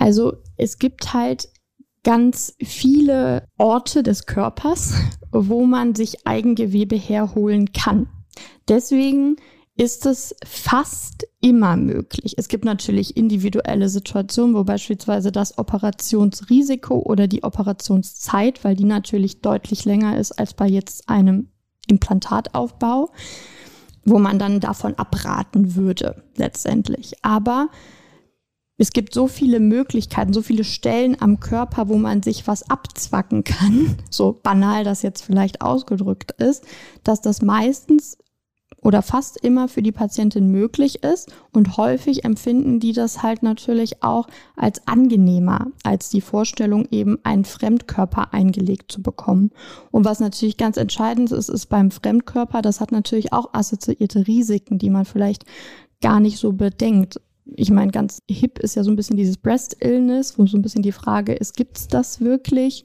Also 0.00 0.38
es 0.56 0.78
gibt 0.78 1.12
halt 1.12 1.50
ganz 2.04 2.54
viele 2.58 3.44
Orte 3.58 4.02
des 4.02 4.24
Körpers, 4.24 4.94
wo 5.30 5.66
man 5.66 5.94
sich 5.94 6.26
Eigengewebe 6.26 6.96
herholen 6.96 7.72
kann. 7.72 8.08
Deswegen 8.66 9.36
ist 9.76 10.06
es 10.06 10.34
fast 10.44 11.28
immer 11.42 11.76
möglich. 11.76 12.34
Es 12.38 12.48
gibt 12.48 12.64
natürlich 12.64 13.16
individuelle 13.16 13.90
Situationen, 13.90 14.54
wo 14.54 14.64
beispielsweise 14.64 15.32
das 15.32 15.58
Operationsrisiko 15.58 16.98
oder 17.00 17.28
die 17.28 17.44
Operationszeit, 17.44 18.64
weil 18.64 18.76
die 18.76 18.84
natürlich 18.84 19.42
deutlich 19.42 19.84
länger 19.84 20.18
ist 20.18 20.32
als 20.32 20.54
bei 20.54 20.66
jetzt 20.66 21.10
einem 21.10 21.48
Implantataufbau, 21.88 23.10
wo 24.06 24.18
man 24.18 24.38
dann 24.38 24.60
davon 24.60 24.94
abraten 24.94 25.74
würde 25.74 26.24
letztendlich. 26.36 27.22
Aber 27.22 27.68
es 28.80 28.92
gibt 28.92 29.12
so 29.12 29.28
viele 29.28 29.60
Möglichkeiten, 29.60 30.32
so 30.32 30.40
viele 30.40 30.64
Stellen 30.64 31.14
am 31.20 31.38
Körper, 31.38 31.88
wo 31.88 31.98
man 31.98 32.22
sich 32.22 32.46
was 32.46 32.70
abzwacken 32.70 33.44
kann, 33.44 33.98
so 34.10 34.40
banal 34.42 34.84
das 34.84 35.02
jetzt 35.02 35.22
vielleicht 35.22 35.60
ausgedrückt 35.60 36.32
ist, 36.40 36.64
dass 37.04 37.20
das 37.20 37.42
meistens 37.42 38.16
oder 38.80 39.02
fast 39.02 39.36
immer 39.36 39.68
für 39.68 39.82
die 39.82 39.92
Patientin 39.92 40.50
möglich 40.50 41.02
ist. 41.02 41.30
Und 41.52 41.76
häufig 41.76 42.24
empfinden 42.24 42.80
die 42.80 42.94
das 42.94 43.22
halt 43.22 43.42
natürlich 43.42 44.02
auch 44.02 44.28
als 44.56 44.88
angenehmer, 44.88 45.66
als 45.82 46.08
die 46.08 46.22
Vorstellung, 46.22 46.88
eben 46.90 47.18
einen 47.22 47.44
Fremdkörper 47.44 48.32
eingelegt 48.32 48.90
zu 48.90 49.02
bekommen. 49.02 49.50
Und 49.90 50.06
was 50.06 50.20
natürlich 50.20 50.56
ganz 50.56 50.78
entscheidend 50.78 51.30
ist, 51.32 51.50
ist 51.50 51.66
beim 51.66 51.90
Fremdkörper, 51.90 52.62
das 52.62 52.80
hat 52.80 52.92
natürlich 52.92 53.34
auch 53.34 53.52
assoziierte 53.52 54.26
Risiken, 54.26 54.78
die 54.78 54.88
man 54.88 55.04
vielleicht 55.04 55.44
gar 56.00 56.18
nicht 56.18 56.38
so 56.38 56.54
bedenkt. 56.54 57.20
Ich 57.56 57.70
meine, 57.70 57.90
ganz 57.90 58.22
hip 58.28 58.58
ist 58.58 58.76
ja 58.76 58.84
so 58.84 58.90
ein 58.90 58.96
bisschen 58.96 59.16
dieses 59.16 59.36
Breast 59.36 59.76
Illness, 59.80 60.38
wo 60.38 60.46
so 60.46 60.56
ein 60.56 60.62
bisschen 60.62 60.82
die 60.82 60.92
Frage 60.92 61.32
ist, 61.32 61.56
gibt's 61.56 61.88
das 61.88 62.20
wirklich? 62.20 62.84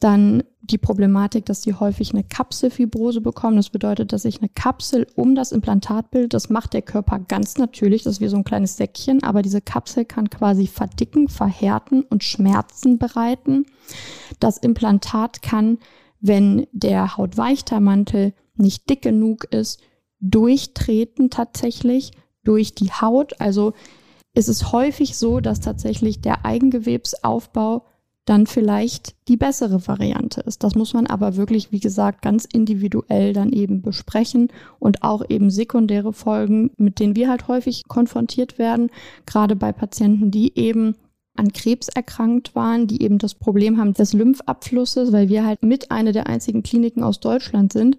Dann 0.00 0.42
die 0.60 0.78
Problematik, 0.78 1.46
dass 1.46 1.62
sie 1.62 1.74
häufig 1.74 2.12
eine 2.12 2.24
Kapselfibrose 2.24 3.20
bekommen. 3.20 3.56
Das 3.56 3.70
bedeutet, 3.70 4.12
dass 4.12 4.22
sich 4.22 4.38
eine 4.38 4.48
Kapsel 4.48 5.06
um 5.14 5.34
das 5.34 5.52
Implantat 5.52 6.10
bildet. 6.10 6.34
Das 6.34 6.48
macht 6.48 6.72
der 6.72 6.82
Körper 6.82 7.18
ganz 7.18 7.58
natürlich. 7.58 8.02
Das 8.02 8.14
ist 8.14 8.20
wie 8.20 8.28
so 8.28 8.36
ein 8.36 8.44
kleines 8.44 8.76
Säckchen. 8.76 9.22
Aber 9.22 9.42
diese 9.42 9.60
Kapsel 9.60 10.04
kann 10.04 10.30
quasi 10.30 10.66
verdicken, 10.66 11.28
verhärten 11.28 12.02
und 12.02 12.24
Schmerzen 12.24 12.98
bereiten. 12.98 13.66
Das 14.40 14.58
Implantat 14.58 15.42
kann, 15.42 15.78
wenn 16.20 16.66
der 16.72 17.16
Hautweichtermantel 17.16 18.32
nicht 18.56 18.88
dick 18.88 19.02
genug 19.02 19.44
ist, 19.52 19.80
durchtreten 20.20 21.28
tatsächlich 21.28 22.12
durch 22.44 22.74
die 22.74 22.90
Haut. 22.90 23.40
Also 23.40 23.74
ist 24.34 24.48
es 24.48 24.72
häufig 24.72 25.16
so, 25.16 25.40
dass 25.40 25.60
tatsächlich 25.60 26.20
der 26.20 26.44
Eigengewebsaufbau 26.44 27.84
dann 28.24 28.46
vielleicht 28.46 29.14
die 29.28 29.36
bessere 29.36 29.86
Variante 29.86 30.40
ist. 30.40 30.64
Das 30.64 30.74
muss 30.74 30.94
man 30.94 31.06
aber 31.06 31.36
wirklich, 31.36 31.72
wie 31.72 31.80
gesagt, 31.80 32.22
ganz 32.22 32.46
individuell 32.46 33.32
dann 33.34 33.52
eben 33.52 33.82
besprechen 33.82 34.48
und 34.78 35.02
auch 35.02 35.22
eben 35.28 35.50
sekundäre 35.50 36.12
Folgen, 36.12 36.70
mit 36.78 37.00
denen 37.00 37.16
wir 37.16 37.28
halt 37.28 37.48
häufig 37.48 37.82
konfrontiert 37.86 38.58
werden, 38.58 38.90
gerade 39.26 39.56
bei 39.56 39.72
Patienten, 39.72 40.30
die 40.30 40.58
eben 40.58 40.96
an 41.36 41.52
Krebs 41.52 41.88
erkrankt 41.88 42.54
waren, 42.54 42.86
die 42.86 43.02
eben 43.02 43.18
das 43.18 43.34
Problem 43.34 43.78
haben 43.78 43.92
des 43.92 44.12
Lymphabflusses, 44.12 45.12
weil 45.12 45.28
wir 45.28 45.44
halt 45.44 45.62
mit 45.62 45.90
einer 45.90 46.12
der 46.12 46.26
einzigen 46.26 46.62
Kliniken 46.62 47.02
aus 47.02 47.20
Deutschland 47.20 47.72
sind, 47.72 47.98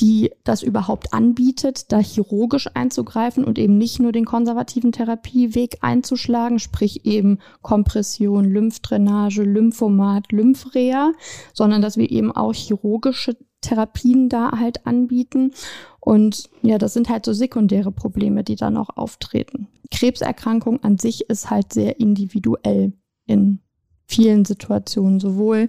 die 0.00 0.30
das 0.44 0.62
überhaupt 0.62 1.12
anbietet, 1.12 1.90
da 1.92 1.98
chirurgisch 1.98 2.68
einzugreifen 2.74 3.44
und 3.44 3.58
eben 3.58 3.78
nicht 3.78 3.98
nur 3.98 4.12
den 4.12 4.24
konservativen 4.24 4.92
Therapieweg 4.92 5.78
einzuschlagen, 5.80 6.58
sprich 6.58 7.04
eben 7.04 7.38
Kompression, 7.62 8.44
Lymphdrainage, 8.44 9.42
Lymphomat, 9.42 10.30
Lymphrea, 10.30 11.12
sondern 11.52 11.82
dass 11.82 11.96
wir 11.96 12.10
eben 12.10 12.30
auch 12.30 12.54
chirurgische 12.54 13.36
Therapien 13.60 14.28
da 14.28 14.52
halt 14.58 14.86
anbieten. 14.86 15.52
Und 16.00 16.48
ja, 16.62 16.78
das 16.78 16.94
sind 16.94 17.08
halt 17.08 17.24
so 17.24 17.32
sekundäre 17.32 17.90
Probleme, 17.90 18.44
die 18.44 18.56
dann 18.56 18.76
auch 18.76 18.90
auftreten. 18.96 19.68
Krebserkrankung 19.90 20.82
an 20.82 20.98
sich 20.98 21.28
ist 21.28 21.50
halt 21.50 21.72
sehr 21.72 21.98
individuell 21.98 22.92
in 23.26 23.60
vielen 24.06 24.44
Situationen, 24.44 25.18
sowohl 25.18 25.68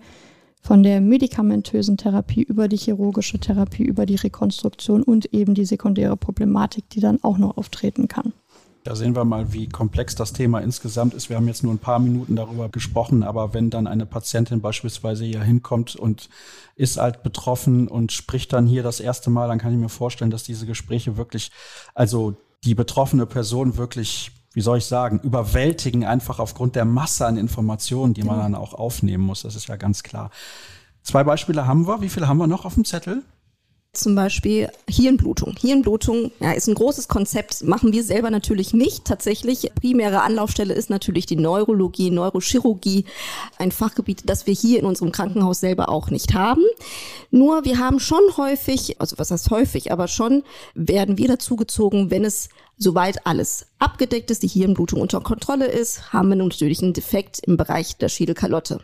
von 0.69 0.83
der 0.83 1.01
medikamentösen 1.01 1.97
Therapie 1.97 2.43
über 2.43 2.67
die 2.67 2.77
chirurgische 2.77 3.39
Therapie, 3.39 3.81
über 3.81 4.05
die 4.05 4.17
Rekonstruktion 4.17 5.01
und 5.01 5.33
eben 5.33 5.55
die 5.55 5.65
sekundäre 5.65 6.15
Problematik, 6.15 6.87
die 6.91 6.99
dann 6.99 7.17
auch 7.23 7.39
noch 7.39 7.57
auftreten 7.57 8.07
kann. 8.07 8.33
Da 8.83 8.95
sehen 8.95 9.15
wir 9.15 9.25
mal, 9.25 9.51
wie 9.51 9.67
komplex 9.67 10.13
das 10.13 10.31
Thema 10.31 10.59
insgesamt 10.59 11.15
ist. 11.15 11.27
Wir 11.27 11.37
haben 11.37 11.47
jetzt 11.47 11.63
nur 11.63 11.73
ein 11.73 11.79
paar 11.79 11.97
Minuten 11.97 12.35
darüber 12.35 12.69
gesprochen, 12.69 13.23
aber 13.23 13.55
wenn 13.55 13.71
dann 13.71 13.87
eine 13.87 14.05
Patientin 14.05 14.61
beispielsweise 14.61 15.25
hier 15.25 15.41
hinkommt 15.41 15.95
und 15.95 16.29
ist 16.75 16.97
halt 16.97 17.23
betroffen 17.23 17.87
und 17.87 18.11
spricht 18.11 18.53
dann 18.53 18.67
hier 18.67 18.83
das 18.83 18.99
erste 18.99 19.31
Mal, 19.31 19.47
dann 19.47 19.57
kann 19.57 19.73
ich 19.73 19.79
mir 19.79 19.89
vorstellen, 19.89 20.29
dass 20.29 20.43
diese 20.43 20.67
Gespräche 20.67 21.17
wirklich, 21.17 21.49
also 21.95 22.35
die 22.63 22.75
betroffene 22.75 23.25
Person 23.25 23.75
wirklich 23.77 24.38
wie 24.59 24.61
soll 24.61 24.79
ich 24.79 24.87
sagen, 24.87 25.21
überwältigen, 25.23 26.03
einfach 26.03 26.37
aufgrund 26.37 26.75
der 26.75 26.83
Masse 26.83 27.25
an 27.25 27.37
Informationen, 27.37 28.13
die 28.13 28.23
man 28.23 28.35
genau. 28.35 28.43
dann 28.43 28.55
auch 28.55 28.73
aufnehmen 28.73 29.23
muss. 29.23 29.43
Das 29.43 29.55
ist 29.55 29.69
ja 29.69 29.77
ganz 29.77 30.03
klar. 30.03 30.31
Zwei 31.01 31.23
Beispiele 31.23 31.65
haben 31.65 31.87
wir. 31.87 32.01
Wie 32.01 32.09
viele 32.09 32.27
haben 32.27 32.39
wir 32.39 32.47
noch 32.47 32.65
auf 32.65 32.73
dem 32.73 32.83
Zettel? 32.83 33.23
Zum 33.93 34.15
Beispiel 34.15 34.69
Hirnblutung. 34.89 35.55
Hirnblutung 35.57 36.31
ja, 36.41 36.51
ist 36.51 36.67
ein 36.67 36.75
großes 36.75 37.07
Konzept, 37.07 37.63
machen 37.63 37.93
wir 37.93 38.03
selber 38.03 38.29
natürlich 38.31 38.73
nicht. 38.73 39.05
Tatsächlich, 39.05 39.71
primäre 39.73 40.23
Anlaufstelle 40.23 40.73
ist 40.73 40.89
natürlich 40.89 41.25
die 41.25 41.37
Neurologie, 41.37 42.11
Neurochirurgie, 42.11 43.05
ein 43.57 43.71
Fachgebiet, 43.71 44.23
das 44.25 44.45
wir 44.45 44.53
hier 44.53 44.79
in 44.79 44.85
unserem 44.85 45.13
Krankenhaus 45.13 45.61
selber 45.61 45.87
auch 45.87 46.09
nicht 46.11 46.33
haben. 46.33 46.61
Nur 47.31 47.63
wir 47.63 47.79
haben 47.79 48.01
schon 48.01 48.21
häufig, 48.35 48.99
also 48.99 49.17
was 49.17 49.31
heißt 49.31 49.51
häufig, 49.51 49.91
aber 49.93 50.09
schon 50.09 50.43
werden 50.75 51.17
wir 51.17 51.29
dazugezogen, 51.29 52.11
wenn 52.11 52.25
es 52.25 52.49
soweit 52.79 53.27
alles 53.27 53.67
abgedeckt 53.77 54.31
ist, 54.31 54.41
die 54.41 54.47
Hirnblutung 54.47 55.01
unter 55.01 55.21
Kontrolle 55.21 55.67
ist, 55.67 56.11
haben 56.11 56.29
wir 56.29 56.35
natürlich 56.35 56.81
einen 56.81 56.93
Defekt 56.93 57.39
im 57.39 57.57
Bereich 57.57 57.97
der 57.97 58.09
Schädelkalotte. 58.09 58.81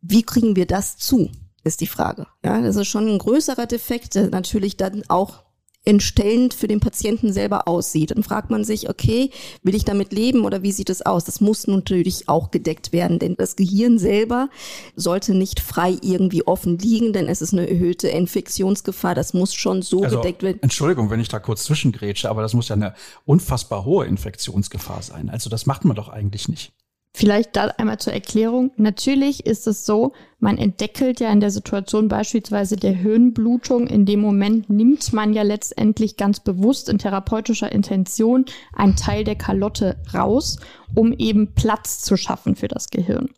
Wie 0.00 0.22
kriegen 0.22 0.56
wir 0.56 0.66
das 0.66 0.96
zu? 0.96 1.30
ist 1.62 1.80
die 1.80 1.86
Frage. 1.86 2.26
Ja, 2.42 2.60
das 2.60 2.76
ist 2.76 2.88
schon 2.88 3.06
ein 3.06 3.18
größerer 3.18 3.66
Defekt, 3.66 4.14
der 4.14 4.30
natürlich 4.30 4.76
dann 4.76 5.02
auch 5.08 5.42
entstellend 5.90 6.54
für 6.54 6.68
den 6.68 6.78
Patienten 6.78 7.32
selber 7.32 7.66
aussieht. 7.66 8.12
Dann 8.12 8.22
fragt 8.22 8.48
man 8.48 8.62
sich, 8.62 8.88
okay, 8.88 9.30
will 9.64 9.74
ich 9.74 9.84
damit 9.84 10.12
leben 10.12 10.44
oder 10.44 10.62
wie 10.62 10.70
sieht 10.70 10.88
es 10.88 11.04
aus? 11.04 11.24
Das 11.24 11.40
muss 11.40 11.66
natürlich 11.66 12.28
auch 12.28 12.52
gedeckt 12.52 12.92
werden, 12.92 13.18
denn 13.18 13.34
das 13.36 13.56
Gehirn 13.56 13.98
selber 13.98 14.48
sollte 14.94 15.34
nicht 15.34 15.58
frei 15.58 15.96
irgendwie 16.00 16.46
offen 16.46 16.78
liegen, 16.78 17.12
denn 17.12 17.26
es 17.26 17.42
ist 17.42 17.52
eine 17.52 17.68
erhöhte 17.68 18.06
Infektionsgefahr. 18.06 19.16
Das 19.16 19.34
muss 19.34 19.52
schon 19.52 19.82
so 19.82 20.04
also, 20.04 20.18
gedeckt 20.18 20.44
werden. 20.44 20.60
Entschuldigung, 20.62 21.10
wenn 21.10 21.18
ich 21.18 21.28
da 21.28 21.40
kurz 21.40 21.64
zwischengrätsche, 21.64 22.30
aber 22.30 22.42
das 22.42 22.54
muss 22.54 22.68
ja 22.68 22.76
eine 22.76 22.94
unfassbar 23.24 23.84
hohe 23.84 24.06
Infektionsgefahr 24.06 25.02
sein. 25.02 25.28
Also 25.28 25.50
das 25.50 25.66
macht 25.66 25.84
man 25.84 25.96
doch 25.96 26.08
eigentlich 26.08 26.48
nicht. 26.48 26.72
Vielleicht 27.12 27.56
da 27.56 27.66
einmal 27.76 27.98
zur 27.98 28.12
Erklärung. 28.12 28.70
Natürlich 28.76 29.44
ist 29.44 29.66
es 29.66 29.84
so, 29.84 30.12
man 30.38 30.58
entdeckelt 30.58 31.18
ja 31.18 31.30
in 31.32 31.40
der 31.40 31.50
Situation 31.50 32.08
beispielsweise 32.08 32.76
der 32.76 32.92
Hirnblutung. 32.92 33.88
In 33.88 34.06
dem 34.06 34.20
Moment 34.20 34.70
nimmt 34.70 35.12
man 35.12 35.32
ja 35.32 35.42
letztendlich 35.42 36.16
ganz 36.16 36.38
bewusst 36.38 36.88
in 36.88 36.98
therapeutischer 36.98 37.72
Intention 37.72 38.44
einen 38.72 38.94
Teil 38.94 39.24
der 39.24 39.34
Kalotte 39.34 39.96
raus, 40.14 40.60
um 40.94 41.12
eben 41.12 41.52
Platz 41.54 42.00
zu 42.00 42.16
schaffen 42.16 42.54
für 42.54 42.68
das 42.68 42.90
Gehirn. 42.90 43.28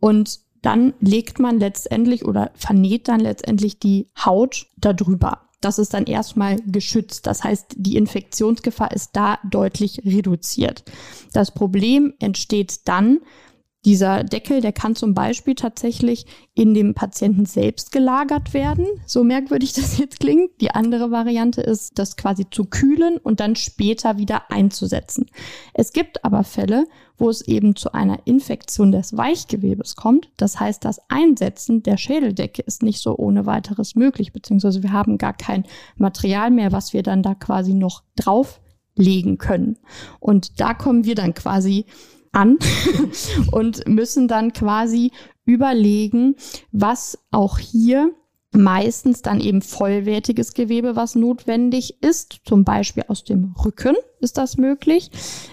Und 0.00 0.40
dann 0.62 0.94
legt 1.00 1.38
man 1.38 1.58
letztendlich 1.58 2.24
oder 2.24 2.50
vernäht 2.54 3.08
dann 3.08 3.20
letztendlich 3.20 3.78
die 3.78 4.08
Haut 4.24 4.66
darüber 4.78 5.48
das 5.64 5.78
ist 5.78 5.94
dann 5.94 6.04
erstmal 6.04 6.56
geschützt. 6.66 7.26
Das 7.26 7.44
heißt, 7.44 7.74
die 7.76 7.96
Infektionsgefahr 7.96 8.92
ist 8.92 9.10
da 9.14 9.38
deutlich 9.48 10.02
reduziert. 10.04 10.84
Das 11.32 11.52
Problem 11.52 12.14
entsteht 12.18 12.80
dann, 12.86 13.20
dieser 13.84 14.22
Deckel, 14.22 14.60
der 14.60 14.72
kann 14.72 14.94
zum 14.94 15.12
Beispiel 15.12 15.56
tatsächlich 15.56 16.26
in 16.54 16.72
dem 16.72 16.94
Patienten 16.94 17.46
selbst 17.46 17.90
gelagert 17.90 18.54
werden, 18.54 18.86
so 19.06 19.24
merkwürdig 19.24 19.72
das 19.74 19.98
jetzt 19.98 20.20
klingt. 20.20 20.60
Die 20.60 20.70
andere 20.70 21.10
Variante 21.10 21.60
ist, 21.62 21.98
das 21.98 22.16
quasi 22.16 22.46
zu 22.48 22.64
kühlen 22.66 23.18
und 23.18 23.40
dann 23.40 23.56
später 23.56 24.18
wieder 24.18 24.50
einzusetzen. 24.50 25.26
Es 25.74 25.92
gibt 25.92 26.24
aber 26.24 26.44
Fälle, 26.44 26.86
wo 27.18 27.28
es 27.28 27.42
eben 27.42 27.76
zu 27.76 27.92
einer 27.92 28.20
Infektion 28.24 28.92
des 28.92 29.16
Weichgewebes 29.16 29.96
kommt. 29.96 30.30
Das 30.36 30.58
heißt, 30.60 30.84
das 30.84 31.00
Einsetzen 31.08 31.82
der 31.82 31.96
Schädeldecke 31.96 32.62
ist 32.62 32.82
nicht 32.82 33.00
so 33.00 33.16
ohne 33.16 33.46
weiteres 33.46 33.94
möglich, 33.94 34.32
beziehungsweise 34.32 34.82
wir 34.82 34.92
haben 34.92 35.18
gar 35.18 35.34
kein 35.34 35.64
Material 35.96 36.50
mehr, 36.50 36.72
was 36.72 36.92
wir 36.92 37.02
dann 37.02 37.22
da 37.22 37.34
quasi 37.34 37.74
noch 37.74 38.02
drauflegen 38.16 39.38
können. 39.38 39.78
Und 40.20 40.60
da 40.60 40.74
kommen 40.74 41.04
wir 41.04 41.14
dann 41.14 41.34
quasi 41.34 41.86
an 42.32 42.58
und 43.52 43.86
müssen 43.86 44.28
dann 44.28 44.52
quasi 44.52 45.12
überlegen, 45.44 46.36
was 46.70 47.18
auch 47.30 47.58
hier 47.58 48.12
meistens 48.54 49.22
dann 49.22 49.40
eben 49.40 49.62
vollwertiges 49.62 50.54
Gewebe, 50.54 50.94
was 50.96 51.14
notwendig 51.14 52.02
ist. 52.02 52.40
Zum 52.44 52.64
Beispiel 52.64 53.04
aus 53.08 53.24
dem 53.24 53.54
Rücken 53.64 53.96
ist 54.20 54.38
das 54.38 54.56
möglich. 54.56 55.10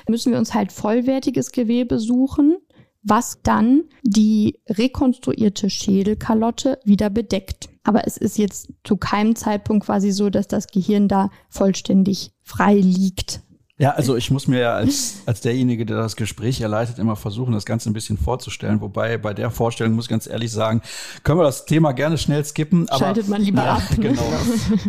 Müssen 0.08 0.32
wir 0.32 0.40
uns 0.40 0.54
halt 0.54 0.72
vollwertiges 0.72 1.52
Gewebe 1.52 2.00
suchen, 2.00 2.58
was 3.02 3.40
dann 3.42 3.84
die 4.04 4.60
rekonstruierte 4.68 5.70
Schädelkalotte 5.70 6.80
wieder 6.84 7.10
bedeckt. 7.10 7.70
Aber 7.84 8.06
es 8.06 8.18
ist 8.18 8.38
jetzt 8.38 8.74
zu 8.84 8.98
keinem 8.98 9.36
Zeitpunkt 9.36 9.86
quasi 9.86 10.12
so, 10.12 10.30
dass 10.30 10.48
das 10.48 10.68
Gehirn 10.68 11.08
da 11.08 11.30
vollständig 11.50 12.32
frei 12.42 12.76
liegt. 12.76 13.42
Ja, 13.80 13.92
also 13.92 14.18
ich 14.18 14.30
muss 14.30 14.48
mir 14.48 14.60
ja 14.60 14.74
als, 14.74 15.22
als 15.26 15.40
derjenige, 15.40 15.86
der 15.86 15.96
das 15.96 16.18
Gespräch 16.18 16.60
erleitet, 16.60 17.00
immer 17.00 17.16
versuchen, 17.16 17.54
das 17.54 17.66
Ganze 17.66 17.90
ein 17.90 17.94
bisschen 17.94 18.18
vorzustellen. 18.18 18.82
Wobei 18.82 19.18
bei 19.18 19.34
der 19.34 19.52
Vorstellung 19.52 19.94
muss 19.94 20.06
ich 20.06 20.10
ganz 20.10 20.28
ehrlich 20.28 20.52
sagen, 20.52 20.82
können 21.24 21.40
wir 21.40 21.46
das 21.46 21.66
Thema 21.66 21.94
gerne 21.94 22.18
schnell 22.18 22.44
skippen. 22.44 22.90
Aber, 22.90 23.00
Schaltet 23.00 23.30
man 23.30 23.42
lieber 23.42 23.64
ja, 23.64 23.76
ab. 23.76 23.98
Ne? 23.98 24.10
Genau. 24.10 24.22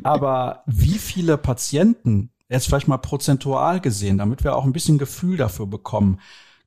aber 0.03 0.65
wie 0.67 0.99
viele 0.99 1.39
Patienten, 1.39 2.31
jetzt 2.49 2.67
vielleicht 2.67 2.89
mal 2.89 2.99
prozentual 2.99 3.81
gesehen, 3.81 4.19
damit 4.19 4.43
wir 4.43 4.57
auch 4.57 4.65
ein 4.65 4.73
bisschen 4.73 4.99
Gefühl 4.99 5.37
dafür 5.37 5.69
bekommen, 5.69 6.19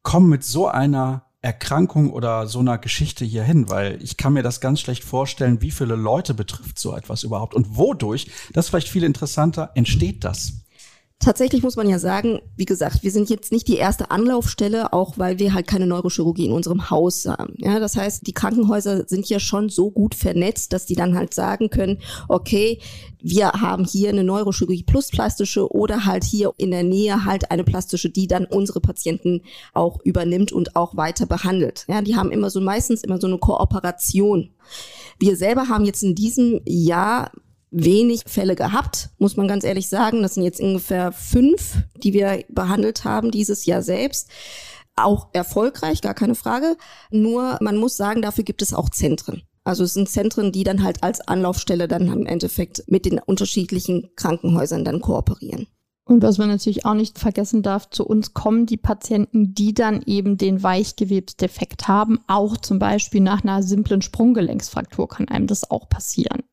kommen 0.02 0.30
mit 0.30 0.46
so 0.46 0.70
einer 0.70 1.26
Erkrankung 1.42 2.10
oder 2.10 2.48
so 2.48 2.60
einer 2.60 2.78
Geschichte 2.78 3.26
hier 3.26 3.44
hin, 3.44 3.70
weil 3.70 4.02
ich 4.02 4.16
kann 4.16 4.32
mir 4.32 4.44
das 4.44 4.62
ganz 4.62 4.80
schlecht 4.80 5.04
vorstellen, 5.04 5.62
wie 5.62 5.72
viele 5.72 5.98
Leute 5.98 6.34
betrifft 6.34 6.80
so 6.80 6.96
etwas 6.96 7.24
überhaupt 7.24 7.54
und 7.54 7.76
wodurch, 7.76 8.32
das 8.54 8.66
ist 8.66 8.70
vielleicht 8.70 8.88
viel 8.88 9.04
interessanter, 9.04 9.72
entsteht 9.76 10.24
das? 10.24 10.63
Tatsächlich 11.24 11.64
muss 11.64 11.78
man 11.78 11.88
ja 11.88 12.00
sagen, 12.00 12.42
wie 12.58 12.66
gesagt, 12.66 13.02
wir 13.02 13.10
sind 13.10 13.30
jetzt 13.30 13.54
nicht 13.54 13.70
die 13.70 13.78
erste 13.78 14.12
Anlaufstelle, 14.12 14.92
auch 14.92 15.18
weil 15.18 15.40
wir 15.40 15.54
halt 15.54 15.68
keine 15.68 15.88
Neurochirurgie 15.88 16.48
in 16.48 16.52
unserem 16.52 16.90
Haus 16.90 17.26
haben. 17.26 17.54
Ja, 17.60 17.80
das 17.80 17.96
heißt, 17.96 18.28
die 18.28 18.34
Krankenhäuser 18.34 19.08
sind 19.08 19.30
ja 19.30 19.40
schon 19.40 19.70
so 19.70 19.90
gut 19.90 20.16
vernetzt, 20.16 20.74
dass 20.74 20.86
die 20.86 20.96
dann 20.96 21.16
halt 21.16 21.34
sagen 21.34 21.70
können, 21.70 22.00
okay, 22.28 22.80
wir 23.22 23.54
haben 23.54 23.86
hier 23.86 24.10
eine 24.10 24.26
Neurochirurgie 24.26 24.84
plus 24.84 25.12
plastische 25.12 25.72
oder 25.72 26.04
halt 26.04 26.26
hier 26.26 26.52
in 26.58 26.72
der 26.72 26.84
Nähe 26.84 27.24
halt 27.24 27.52
eine 27.52 27.64
plastische, 27.64 28.10
die 28.10 28.28
dann 28.28 28.44
unsere 28.44 28.82
Patienten 28.82 29.44
auch 29.74 30.02
übernimmt 30.04 30.52
und 30.52 30.76
auch 30.76 30.98
weiter 30.98 31.26
behandelt. 31.26 31.86
Ja, 31.88 32.02
die 32.02 32.18
haben 32.18 32.32
immer 32.32 32.50
so 32.50 32.60
meistens 32.60 33.02
immer 33.02 33.22
so 33.22 33.28
eine 33.28 33.38
Kooperation. 33.38 34.50
Wir 35.20 35.38
selber 35.38 35.70
haben 35.70 35.86
jetzt 35.86 36.04
in 36.04 36.16
diesem 36.16 36.60
Jahr 36.66 37.32
wenig 37.74 38.22
Fälle 38.28 38.56
gehabt, 38.56 39.10
muss 39.18 39.36
man 39.36 39.48
ganz 39.48 39.64
ehrlich 39.64 39.90
sagen. 39.90 40.22
Das 40.22 40.36
sind 40.36 40.44
jetzt 40.44 40.62
ungefähr 40.62 41.12
fünf, 41.12 41.78
die 41.98 42.14
wir 42.14 42.46
behandelt 42.50 43.04
haben 43.04 43.32
dieses 43.32 43.66
Jahr 43.66 43.82
selbst. 43.82 44.30
Auch 44.96 45.30
erfolgreich, 45.34 46.02
gar 46.02 46.14
keine 46.14 46.36
Frage. 46.36 46.78
Nur 47.10 47.58
man 47.62 47.78
muss 47.78 47.98
sagen, 47.98 48.22
dafür 48.22 48.44
gibt 48.44 48.62
es 48.62 48.74
auch 48.74 48.90
Zentren. 48.90 49.42
Also 49.64 49.84
es 49.84 49.94
sind 49.94 50.10
Zentren, 50.10 50.52
die 50.52 50.64
dann 50.64 50.84
halt 50.84 51.04
als 51.04 51.22
Anlaufstelle 51.22 51.88
dann 51.88 52.08
im 52.08 52.26
Endeffekt 52.26 52.84
mit 52.88 53.06
den 53.06 53.20
unterschiedlichen 53.20 54.10
Krankenhäusern 54.16 54.84
dann 54.86 55.02
kooperieren. 55.02 55.68
Und 56.06 56.22
was 56.22 56.38
man 56.38 56.50
natürlich 56.50 56.86
auch 56.86 56.96
nicht 56.96 57.18
vergessen 57.18 57.64
darf, 57.64 57.90
zu 57.90 58.06
uns 58.06 58.34
kommen 58.34 58.66
die 58.66 58.78
Patienten, 58.78 59.56
die 59.56 59.74
dann 59.74 60.02
eben 60.06 60.38
den 60.38 60.62
Weichgewebsdefekt 60.62 61.88
haben. 61.88 62.20
Auch 62.28 62.58
zum 62.58 62.78
Beispiel 62.78 63.22
nach 63.22 63.44
einer 63.44 63.64
simplen 63.64 64.02
Sprunggelenksfraktur 64.02 65.08
kann 65.08 65.30
einem 65.30 65.48
das 65.48 65.72
auch 65.72 65.88
passieren. 65.88 66.44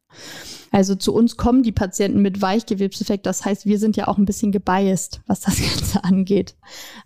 Also 0.71 0.95
zu 0.95 1.13
uns 1.13 1.37
kommen 1.37 1.63
die 1.63 1.73
Patienten 1.73 2.23
mit 2.23 2.41
Weichgewebsdefekt. 2.41 3.27
Das 3.27 3.45
heißt, 3.45 3.67
wir 3.67 3.79
sind 3.79 3.97
ja 3.97 4.09
auch 4.09 4.19
ein 4.19 4.25
bisschen 4.25 4.53
gebiased, 4.53 5.21
was 5.27 5.41
das 5.41 5.57
Ganze 5.61 6.05
angeht. 6.05 6.55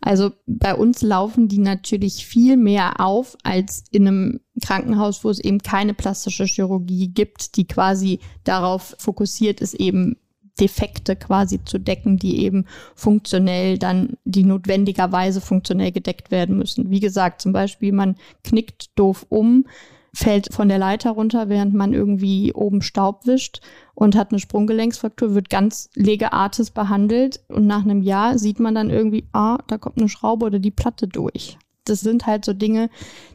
Also 0.00 0.32
bei 0.46 0.74
uns 0.74 1.02
laufen 1.02 1.48
die 1.48 1.58
natürlich 1.58 2.26
viel 2.26 2.56
mehr 2.56 3.00
auf 3.00 3.36
als 3.42 3.84
in 3.90 4.06
einem 4.06 4.40
Krankenhaus, 4.62 5.24
wo 5.24 5.30
es 5.30 5.40
eben 5.40 5.58
keine 5.58 5.94
plastische 5.94 6.44
Chirurgie 6.44 7.08
gibt, 7.08 7.56
die 7.56 7.66
quasi 7.66 8.20
darauf 8.44 8.94
fokussiert 8.98 9.60
ist, 9.60 9.74
eben 9.74 10.16
Defekte 10.60 11.16
quasi 11.16 11.64
zu 11.64 11.78
decken, 11.78 12.16
die 12.16 12.44
eben 12.44 12.66
funktionell 12.94 13.78
dann, 13.78 14.16
die 14.24 14.44
notwendigerweise 14.44 15.40
funktionell 15.40 15.90
gedeckt 15.90 16.30
werden 16.30 16.56
müssen. 16.56 16.90
Wie 16.90 17.00
gesagt, 17.00 17.40
zum 17.40 17.52
Beispiel, 17.52 17.92
man 17.92 18.16
knickt 18.44 18.96
doof 18.96 19.26
um, 19.30 19.66
fällt 20.14 20.52
von 20.52 20.68
der 20.68 20.78
Leiter 20.78 21.10
runter, 21.10 21.48
während 21.48 21.74
man 21.74 21.92
irgendwie 21.92 22.52
oben 22.54 22.82
Staub 22.82 23.26
wischt 23.26 23.60
und 23.94 24.16
hat 24.16 24.30
eine 24.30 24.38
Sprunggelenksfraktur, 24.38 25.34
wird 25.34 25.50
ganz 25.50 25.90
legeartes 25.94 26.70
behandelt 26.70 27.40
und 27.48 27.66
nach 27.66 27.82
einem 27.82 28.02
Jahr 28.02 28.38
sieht 28.38 28.60
man 28.60 28.74
dann 28.74 28.90
irgendwie, 28.90 29.26
ah, 29.32 29.58
da 29.66 29.76
kommt 29.76 29.98
eine 29.98 30.08
Schraube 30.08 30.46
oder 30.46 30.58
die 30.58 30.70
Platte 30.70 31.08
durch. 31.08 31.58
Das 31.84 32.00
sind 32.00 32.26
halt 32.26 32.44
so 32.44 32.54
Dinge, 32.54 32.88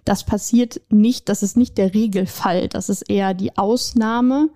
das 0.06 0.26
passiert 0.26 0.82
nicht, 0.90 1.30
das 1.30 1.44
ist 1.44 1.58
nicht 1.58 1.78
der 1.78 1.94
Regelfall, 1.94 2.68
das 2.68 2.90
ist 2.90 3.10
eher 3.10 3.34
die 3.34 3.58
Ausnahme, 3.58 4.50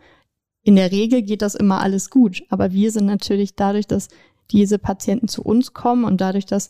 in 0.63 0.77
der 0.77 0.91
Regel 0.91 1.21
geht 1.21 1.41
das 1.41 1.55
immer 1.55 1.81
alles 1.81 2.09
gut. 2.09 2.43
Aber 2.49 2.71
wir 2.71 2.89
sind 2.91 3.05
natürlich 3.05 3.55
dadurch, 3.55 3.85
dass 3.85 4.07
diese 4.51 4.77
Patienten 4.77 5.27
zu 5.27 5.41
uns 5.41 5.73
kommen 5.73 6.03
und 6.03 6.21
dadurch, 6.21 6.45
dass, 6.45 6.69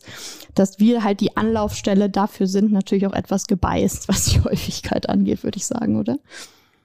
dass 0.54 0.78
wir 0.78 1.04
halt 1.04 1.20
die 1.20 1.36
Anlaufstelle 1.36 2.08
dafür 2.10 2.46
sind, 2.46 2.72
natürlich 2.72 3.06
auch 3.06 3.12
etwas 3.12 3.46
gebeißt, 3.46 4.08
was 4.08 4.26
die 4.26 4.40
Häufigkeit 4.40 5.08
angeht, 5.08 5.42
würde 5.42 5.58
ich 5.58 5.66
sagen, 5.66 5.98
oder? 5.98 6.18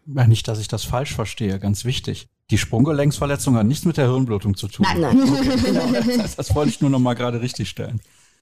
Ja, 0.05 0.27
nicht, 0.27 0.47
dass 0.47 0.59
ich 0.59 0.67
das 0.67 0.83
falsch 0.83 1.13
verstehe, 1.13 1.59
ganz 1.59 1.85
wichtig. 1.85 2.27
Die 2.49 2.57
Sprunggelenksverletzung 2.57 3.55
hat 3.55 3.67
nichts 3.67 3.85
mit 3.85 3.97
der 3.97 4.07
Hirnblutung 4.07 4.57
zu 4.57 4.67
tun. 4.67 4.87
Nein, 4.89 5.01
nein. 5.01 5.21
Okay, 5.21 5.55
genau, 5.65 5.91
das, 6.17 6.35
das 6.35 6.55
wollte 6.55 6.69
ich 6.69 6.81
nur 6.81 6.89
noch 6.89 6.99
mal 6.99 7.13
gerade 7.13 7.41
richtig 7.41 7.69
stellen. 7.69 8.01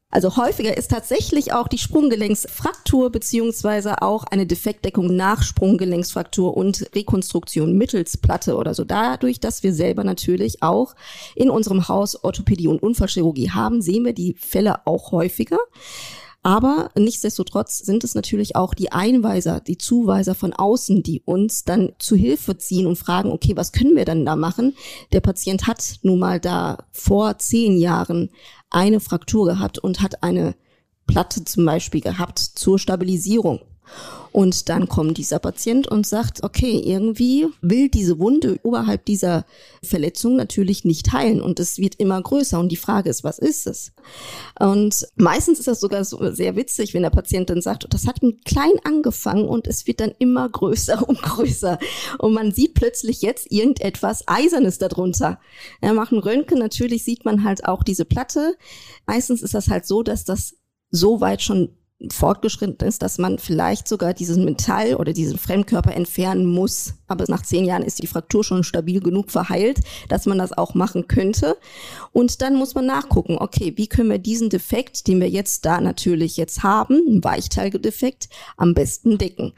Also 0.10 0.38
häufiger 0.38 0.78
ist 0.78 0.90
tatsächlich 0.90 1.52
auch 1.52 1.68
die 1.68 1.78
Sprunggelenksfraktur 1.78 3.12
beziehungsweise 3.12 4.02
auch 4.02 4.24
eine 4.24 4.48
Defektdeckung 4.48 5.14
nach 5.14 5.44
Sprunggelenksfraktur 5.44 6.56
und 6.56 6.90
Rekonstruktion 6.96 7.78
mittels 7.78 8.16
Platte 8.16 8.56
oder 8.56 8.74
so. 8.74 8.86
Dadurch, 8.86 9.42
dass 9.42 9.64
wir 9.64 9.74
selber 9.74 10.06
natürlich 10.06 10.64
auch 10.64 10.96
in 11.36 11.50
unserem 11.50 11.90
Haus 11.90 12.24
Orthopädie 12.24 12.68
und 12.68 12.82
Unfallchirurgie 12.82 13.52
haben, 13.52 13.82
sehen 13.82 14.06
wir 14.06 14.14
die 14.14 14.36
Fälle 14.40 14.88
auch 14.88 15.12
häufiger. 15.12 15.58
Aber 16.48 16.92
nichtsdestotrotz 16.96 17.80
sind 17.80 18.06
es 18.06 18.16
natürlich 18.16 18.56
auch 18.56 18.74
die 18.74 18.94
Einweiser, 18.94 19.60
die 19.60 19.78
Zuweiser 19.78 20.34
von 20.34 20.54
außen, 20.54 21.04
die 21.04 21.22
uns 21.26 21.66
dann 21.66 21.92
zu 22.00 22.16
Hilfe 22.16 22.58
ziehen 22.58 22.88
und 22.88 22.96
fragen, 22.96 23.34
okay, 23.34 23.58
was 23.58 23.74
können 23.74 23.98
wir 23.98 24.06
denn 24.06 24.26
da 24.26 24.38
machen? 24.38 24.74
Der 25.12 25.20
Patient 25.20 25.68
hat 25.68 26.00
nun 26.04 26.20
mal 26.20 26.40
da 26.40 26.86
vor 26.94 27.38
zehn 27.40 27.78
Jahren 27.78 28.30
eine 28.70 29.00
Fraktur 29.00 29.46
gehabt 29.46 29.80
und 29.80 30.02
hat 30.02 30.24
eine 30.24 30.56
Platte 31.06 31.44
zum 31.46 31.66
Beispiel 31.66 32.02
gehabt 32.02 32.40
zur 32.40 32.80
Stabilisierung. 32.80 33.62
Und 34.32 34.70
dann 34.70 34.88
kommt 34.88 35.18
dieser 35.18 35.40
Patient 35.40 35.88
und 35.88 36.06
sagt, 36.06 36.44
okay, 36.44 36.80
irgendwie 36.86 37.48
will 37.62 37.90
diese 37.90 38.20
Wunde 38.20 38.60
oberhalb 38.64 39.06
dieser 39.06 39.46
Verletzung 39.82 40.36
natürlich 40.36 40.86
nicht 40.86 41.12
heilen 41.12 41.42
und 41.42 41.60
es 41.60 41.80
wird 41.80 41.96
immer 41.96 42.22
größer. 42.22 42.60
Und 42.60 42.70
die 42.70 42.76
Frage 42.76 43.10
ist, 43.10 43.24
was 43.24 43.40
ist 43.40 43.66
es? 43.66 43.94
Und 44.60 45.08
meistens 45.16 45.60
ist 45.60 45.68
das 45.68 45.80
sogar 45.80 46.04
so 46.04 46.32
sehr 46.32 46.56
witzig, 46.56 46.94
wenn 46.94 47.04
der 47.04 47.10
Patient 47.10 47.50
dann 47.50 47.62
sagt, 47.62 47.92
das 47.92 48.06
hat 48.06 48.22
klein 48.46 48.74
angefangen 48.84 49.48
und 49.48 49.66
es 49.68 49.88
wird 49.88 50.00
dann 50.00 50.14
immer 50.20 50.48
größer 50.48 51.08
und 51.08 51.22
größer. 51.22 51.80
Und 52.20 52.34
man 52.34 52.52
sieht 52.52 52.74
plötzlich 52.74 53.22
jetzt 53.22 53.52
irgendetwas 53.52 54.24
Eisernes 54.28 54.78
darunter. 54.78 55.40
Ja, 55.82 55.94
machen 55.94 56.20
Röntgen, 56.20 56.60
natürlich 56.60 57.04
sieht 57.04 57.26
man 57.26 57.44
halt 57.44 57.66
auch 57.66 57.84
diese 57.84 58.06
Platte. 58.06 58.56
Meistens 59.06 59.42
ist 59.42 59.54
das 59.54 59.68
halt 59.68 59.86
so, 59.86 60.04
dass 60.04 60.26
das 60.26 60.56
so 60.92 61.22
weit 61.22 61.42
schon 61.42 61.70
fortgeschritten 62.12 62.88
ist, 62.88 63.02
dass 63.02 63.18
man 63.18 63.40
vielleicht 63.40 63.88
sogar 63.88 64.14
diesen 64.14 64.46
Metall 64.46 64.96
oder 64.96 65.14
diesen 65.14 65.38
Fremdkörper 65.38 65.96
entfernen 65.96 66.46
muss. 66.46 66.94
Aber 67.08 67.26
nach 67.28 67.42
zehn 67.42 67.66
Jahren 67.66 67.82
ist 67.82 68.04
die 68.04 68.08
Fraktur 68.08 68.44
schon 68.44 68.64
stabil 68.64 69.00
genug 69.00 69.32
verheilt, 69.32 69.80
dass 70.08 70.28
man 70.28 70.38
das 70.38 70.56
auch 70.56 70.76
machen 70.76 71.08
könnte. 71.08 71.58
Und 72.12 72.42
dann 72.42 72.56
muss 72.56 72.76
man 72.76 72.86
nachgucken, 72.86 73.38
okay, 73.40 73.74
wie 73.78 73.88
können 73.88 74.12
wir 74.12 74.20
diesen 74.20 74.50
Defekt, 74.50 75.08
den 75.08 75.20
wir 75.20 75.30
jetzt 75.30 75.66
da 75.66 75.82
natürlich 75.82 76.38
jetzt 76.38 76.62
haben, 76.62 77.02
einen 77.08 77.24
Weichteildefekt, 77.24 78.30
am 78.58 78.76
besten 78.76 79.18
decken. 79.18 79.54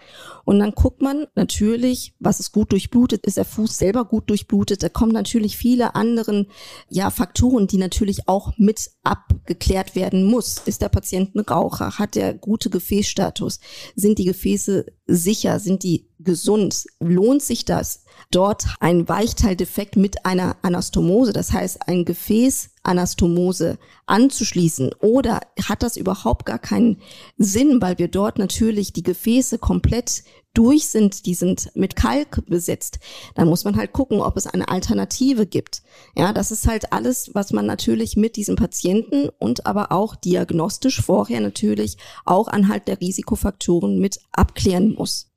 Und 0.49 0.57
dann 0.57 0.71
guckt 0.71 0.99
man 0.99 1.27
natürlich, 1.35 2.15
was 2.17 2.39
ist 2.39 2.53
gut 2.53 2.71
durchblutet, 2.71 3.23
ist 3.23 3.37
der 3.37 3.45
Fuß 3.45 3.77
selber 3.77 4.03
gut 4.03 4.31
durchblutet. 4.31 4.81
Da 4.81 4.89
kommen 4.89 5.11
natürlich 5.11 5.55
viele 5.55 5.93
anderen 5.93 6.47
ja, 6.89 7.11
Faktoren, 7.11 7.67
die 7.67 7.77
natürlich 7.77 8.27
auch 8.27 8.57
mit 8.57 8.89
abgeklärt 9.03 9.93
werden 9.93 10.23
muss. 10.23 10.57
Ist 10.65 10.81
der 10.81 10.89
Patient 10.89 11.35
ein 11.35 11.41
Raucher? 11.41 11.99
Hat 11.99 12.15
der 12.15 12.33
gute 12.33 12.71
Gefäßstatus? 12.71 13.59
Sind 13.95 14.17
die 14.17 14.25
Gefäße 14.25 14.87
sicher? 15.05 15.59
Sind 15.59 15.83
die 15.83 16.09
gesund? 16.17 16.87
Lohnt 16.99 17.43
sich 17.43 17.63
das? 17.65 18.05
Dort 18.31 18.65
ein 18.79 19.07
Weichteildefekt 19.07 19.95
mit 19.95 20.25
einer 20.25 20.57
Anastomose, 20.61 21.33
das 21.33 21.51
heißt 21.51 21.87
ein 21.87 22.05
Gefäßanastomose 22.05 23.77
anzuschließen. 24.05 24.93
Oder 24.99 25.41
hat 25.63 25.83
das 25.83 25.97
überhaupt 25.97 26.45
gar 26.45 26.59
keinen 26.59 27.01
Sinn, 27.37 27.81
weil 27.81 27.97
wir 27.97 28.07
dort 28.07 28.37
natürlich 28.37 28.93
die 28.93 29.03
Gefäße 29.03 29.57
komplett 29.57 30.23
durch 30.53 30.87
sind, 30.87 31.25
die 31.25 31.35
sind 31.35 31.69
mit 31.75 31.95
Kalk 31.95 32.43
besetzt, 32.47 32.99
dann 33.35 33.47
muss 33.47 33.65
man 33.65 33.77
halt 33.77 33.93
gucken, 33.93 34.19
ob 34.19 34.35
es 34.35 34.47
eine 34.47 34.67
Alternative 34.67 35.45
gibt. 35.45 35.83
Ja, 36.15 36.33
das 36.33 36.51
ist 36.51 36.67
halt 36.67 36.91
alles, 36.91 37.31
was 37.33 37.53
man 37.53 37.65
natürlich 37.65 38.17
mit 38.17 38.35
diesem 38.35 38.55
Patienten 38.55 39.29
und 39.37 39.65
aber 39.67 39.91
auch 39.91 40.15
diagnostisch 40.15 41.01
vorher 41.01 41.39
natürlich 41.39 41.97
auch 42.25 42.47
anhalt 42.47 42.87
der 42.87 42.99
Risikofaktoren 42.99 43.99
mit 43.99 44.19
abklären 44.31 44.95
muss 44.95 45.28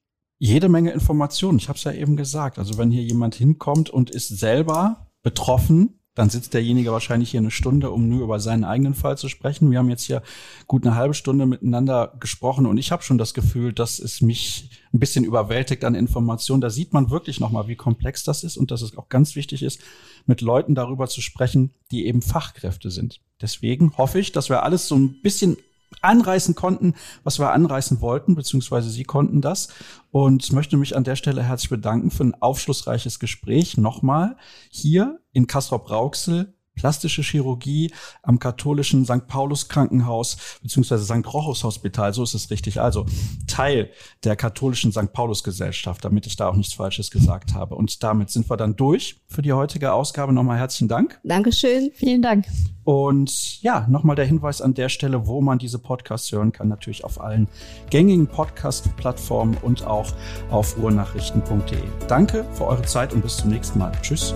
jede 0.43 0.69
Menge 0.69 0.91
Informationen. 0.91 1.59
Ich 1.59 1.69
habe 1.69 1.77
es 1.77 1.85
ja 1.85 1.93
eben 1.93 2.17
gesagt. 2.17 2.59
Also 2.59 2.77
wenn 2.77 2.91
hier 2.91 3.05
jemand 3.05 3.37
hinkommt 3.37 3.91
und 3.91 4.11
ist 4.11 4.27
selber 4.27 5.07
betroffen, 5.23 6.01
dann 6.17 6.31
sitzt 6.31 6.53
derjenige 6.53 6.91
wahrscheinlich 6.91 7.31
hier 7.31 7.39
eine 7.39 7.53
Stunde, 7.53 7.93
um 7.93 8.09
nur 8.09 8.25
über 8.25 8.41
seinen 8.41 8.65
eigenen 8.65 8.95
Fall 8.95 9.17
zu 9.17 9.29
sprechen. 9.29 9.71
Wir 9.71 9.79
haben 9.79 9.89
jetzt 9.89 10.03
hier 10.03 10.21
gut 10.67 10.85
eine 10.85 10.97
halbe 10.97 11.15
Stunde 11.15 11.47
miteinander 11.47 12.17
gesprochen 12.19 12.67
und 12.67 12.77
ich 12.77 12.91
habe 12.91 13.05
schon 13.05 13.19
das 13.19 13.35
Gefühl, 13.35 13.73
dass 13.73 14.01
es 14.01 14.21
mich 14.21 14.69
ein 14.93 14.99
bisschen 14.99 15.25
überwältigt 15.25 15.85
an 15.85 15.95
Informationen. 15.95 16.61
Da 16.61 16.71
sieht 16.71 16.93
man 16.93 17.11
wirklich 17.11 17.39
nochmal, 17.39 17.69
wie 17.69 17.77
komplex 17.77 18.25
das 18.25 18.43
ist 18.43 18.57
und 18.57 18.73
dass 18.73 18.83
es 18.83 18.99
auch 18.99 19.09
ganz 19.09 19.37
wichtig 19.37 19.63
ist, 19.63 19.81
mit 20.27 20.41
Leuten 20.41 20.75
darüber 20.75 21.07
zu 21.07 21.21
sprechen, 21.21 21.71
die 21.93 22.05
eben 22.07 22.21
Fachkräfte 22.21 22.91
sind. 22.91 23.21
Deswegen 23.41 23.97
hoffe 23.97 24.19
ich, 24.19 24.33
dass 24.33 24.49
wir 24.49 24.65
alles 24.65 24.89
so 24.89 24.97
ein 24.97 25.23
bisschen 25.23 25.57
anreißen 26.01 26.55
konnten, 26.55 26.95
was 27.25 27.39
wir 27.39 27.53
anreißen 27.53 28.01
wollten, 28.01 28.35
beziehungsweise 28.35 28.91
Sie 28.91 29.05
konnten 29.05 29.41
das. 29.41 29.69
Und 30.11 30.53
möchte 30.53 30.77
mich 30.77 30.97
an 30.97 31.05
der 31.05 31.17
Stelle 31.17 31.43
herzlich 31.43 31.71
bedanken 31.71 32.11
für 32.11 32.25
ein 32.25 32.41
aufschlussreiches 32.41 33.19
Gespräch. 33.19 33.77
Nochmal 33.77 34.37
hier 34.71 35.21
in 35.33 35.47
Kastrop-Rauxel 35.47 36.55
plastische 36.75 37.23
Chirurgie 37.23 37.93
am 38.23 38.39
katholischen 38.39 39.05
St. 39.05 39.27
Paulus 39.27 39.69
Krankenhaus 39.69 40.37
beziehungsweise 40.63 41.05
St. 41.05 41.33
Rochus 41.33 41.65
Hospital, 41.65 42.13
so 42.13 42.23
ist 42.23 42.35
es 42.35 42.51
richtig. 42.51 42.81
Also 42.81 43.07
Teil 43.47 43.91
der 44.25 44.37
katholischen 44.37 44.93
St. 44.93 45.13
Paulus 45.13 45.45
Gesellschaft, 45.45 46.05
damit 46.05 46.27
ich 46.27 46.37
da 46.37 46.49
auch 46.49 46.57
nichts 46.57 46.75
Falsches 46.75 47.11
gesagt 47.11 47.55
habe. 47.55 47.75
Und 47.75 48.03
damit 48.03 48.31
sind 48.31 48.51
wir 48.51 48.57
dann 48.57 48.77
durch 48.77 49.21
für 49.29 49.43
die 49.43 49.53
heutige 49.53 49.93
Ausgabe. 49.93 50.33
Nochmal 50.33 50.59
herzlichen 50.59 50.89
Dank. 50.89 51.21
Dankeschön. 51.25 51.91
Vielen 51.95 52.23
Dank. 52.23 52.47
Und 52.85 53.63
ja, 53.63 53.87
nochmal 53.89 54.17
der 54.17 54.25
Hinweis 54.25 54.61
an 54.61 54.75
der 54.75 54.89
Stelle, 54.89 55.27
wo 55.27 55.41
man 55.41 55.59
diese 55.59 55.79
Podcasts 55.79 56.33
hören 56.33 56.53
kann, 56.53 56.69
natürlich 56.69 57.05
auf 57.05 57.21
allen 57.21 57.47
gängigen 57.91 58.27
Podcast-Plattformen 58.27 59.57
und 59.63 59.87
auch 59.87 60.13
auf 60.51 60.77
ruhrnachrichten.de. 60.79 61.79
Danke 62.09 62.45
für 62.53 62.67
eure 62.67 62.83
Zeit 62.83 63.13
und 63.13 63.23
bis 63.23 63.37
zum 63.37 63.51
nächsten 63.51 63.79
Mal. 63.79 63.93
Tschüss. 64.03 64.35